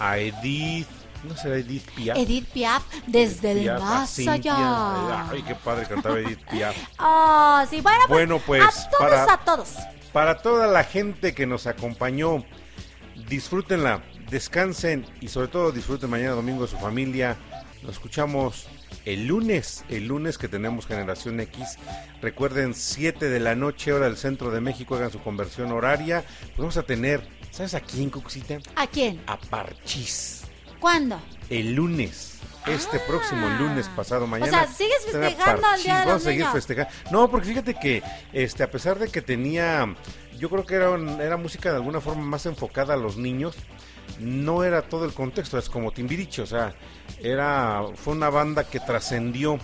[0.00, 0.88] a Edith,
[1.22, 2.18] no será Edith Piaf.
[2.18, 5.30] Edith Piaf, desde el Piaf, más allá.
[5.30, 6.76] Ay, qué padre cantaba Edith Piaf.
[6.98, 9.74] Oh, sí, bueno, pues, Bueno, pues, a todos, para- a todos.
[10.12, 12.44] Para toda la gente que nos acompañó,
[13.28, 14.02] disfrútenla,
[14.34, 17.36] descansen y sobre todo disfruten mañana domingo su familia.
[17.82, 18.66] Nos escuchamos
[19.04, 21.78] el lunes, el lunes que tenemos Generación X.
[22.20, 26.24] Recuerden, 7 de la noche, hora del centro de México, hagan su conversión horaria.
[26.40, 28.58] Pues vamos a tener, ¿sabes a quién, Cuxita?
[28.74, 29.22] ¿A quién?
[29.28, 30.42] A Parchís.
[30.80, 31.20] ¿Cuándo?
[31.48, 32.32] El lunes.
[32.66, 34.62] Este próximo lunes pasado mañana.
[34.62, 34.66] Ah.
[34.66, 36.90] sea, ¿sigues festejando el Día de Vamos a seguir festejando.
[37.12, 38.02] No, porque fíjate que
[38.32, 39.94] este a pesar de que tenía
[40.38, 43.54] yo creo que era, un- era música de alguna forma más enfocada a los niños,
[44.20, 46.74] no era todo el contexto, es como Timbiriche, o sea,
[47.22, 49.58] era fue una banda que trascendió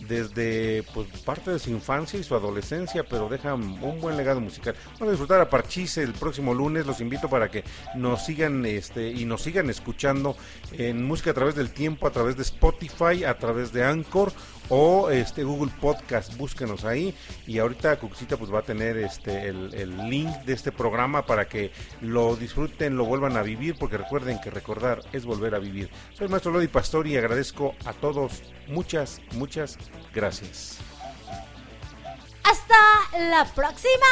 [0.00, 4.74] desde pues parte de su infancia y su adolescencia, pero deja un buen legado musical.
[4.94, 7.64] Vamos a disfrutar a Parchís el próximo lunes, los invito para que
[7.94, 10.36] nos sigan este y nos sigan escuchando
[10.72, 14.32] en música a través del tiempo, a través de Spotify, a través de Anchor
[14.68, 17.14] o este Google Podcast, búsquenos ahí
[17.46, 21.48] y ahorita Cuxita pues va a tener este el, el link de este programa para
[21.48, 25.90] que lo disfruten, lo vuelvan a vivir, porque recuerden que recordar es volver a vivir.
[26.14, 29.78] Soy Maestro Lodi Pastor y agradezco a todos muchas, muchas
[30.14, 30.78] gracias.
[32.44, 32.76] Hasta
[33.18, 34.06] la próxima.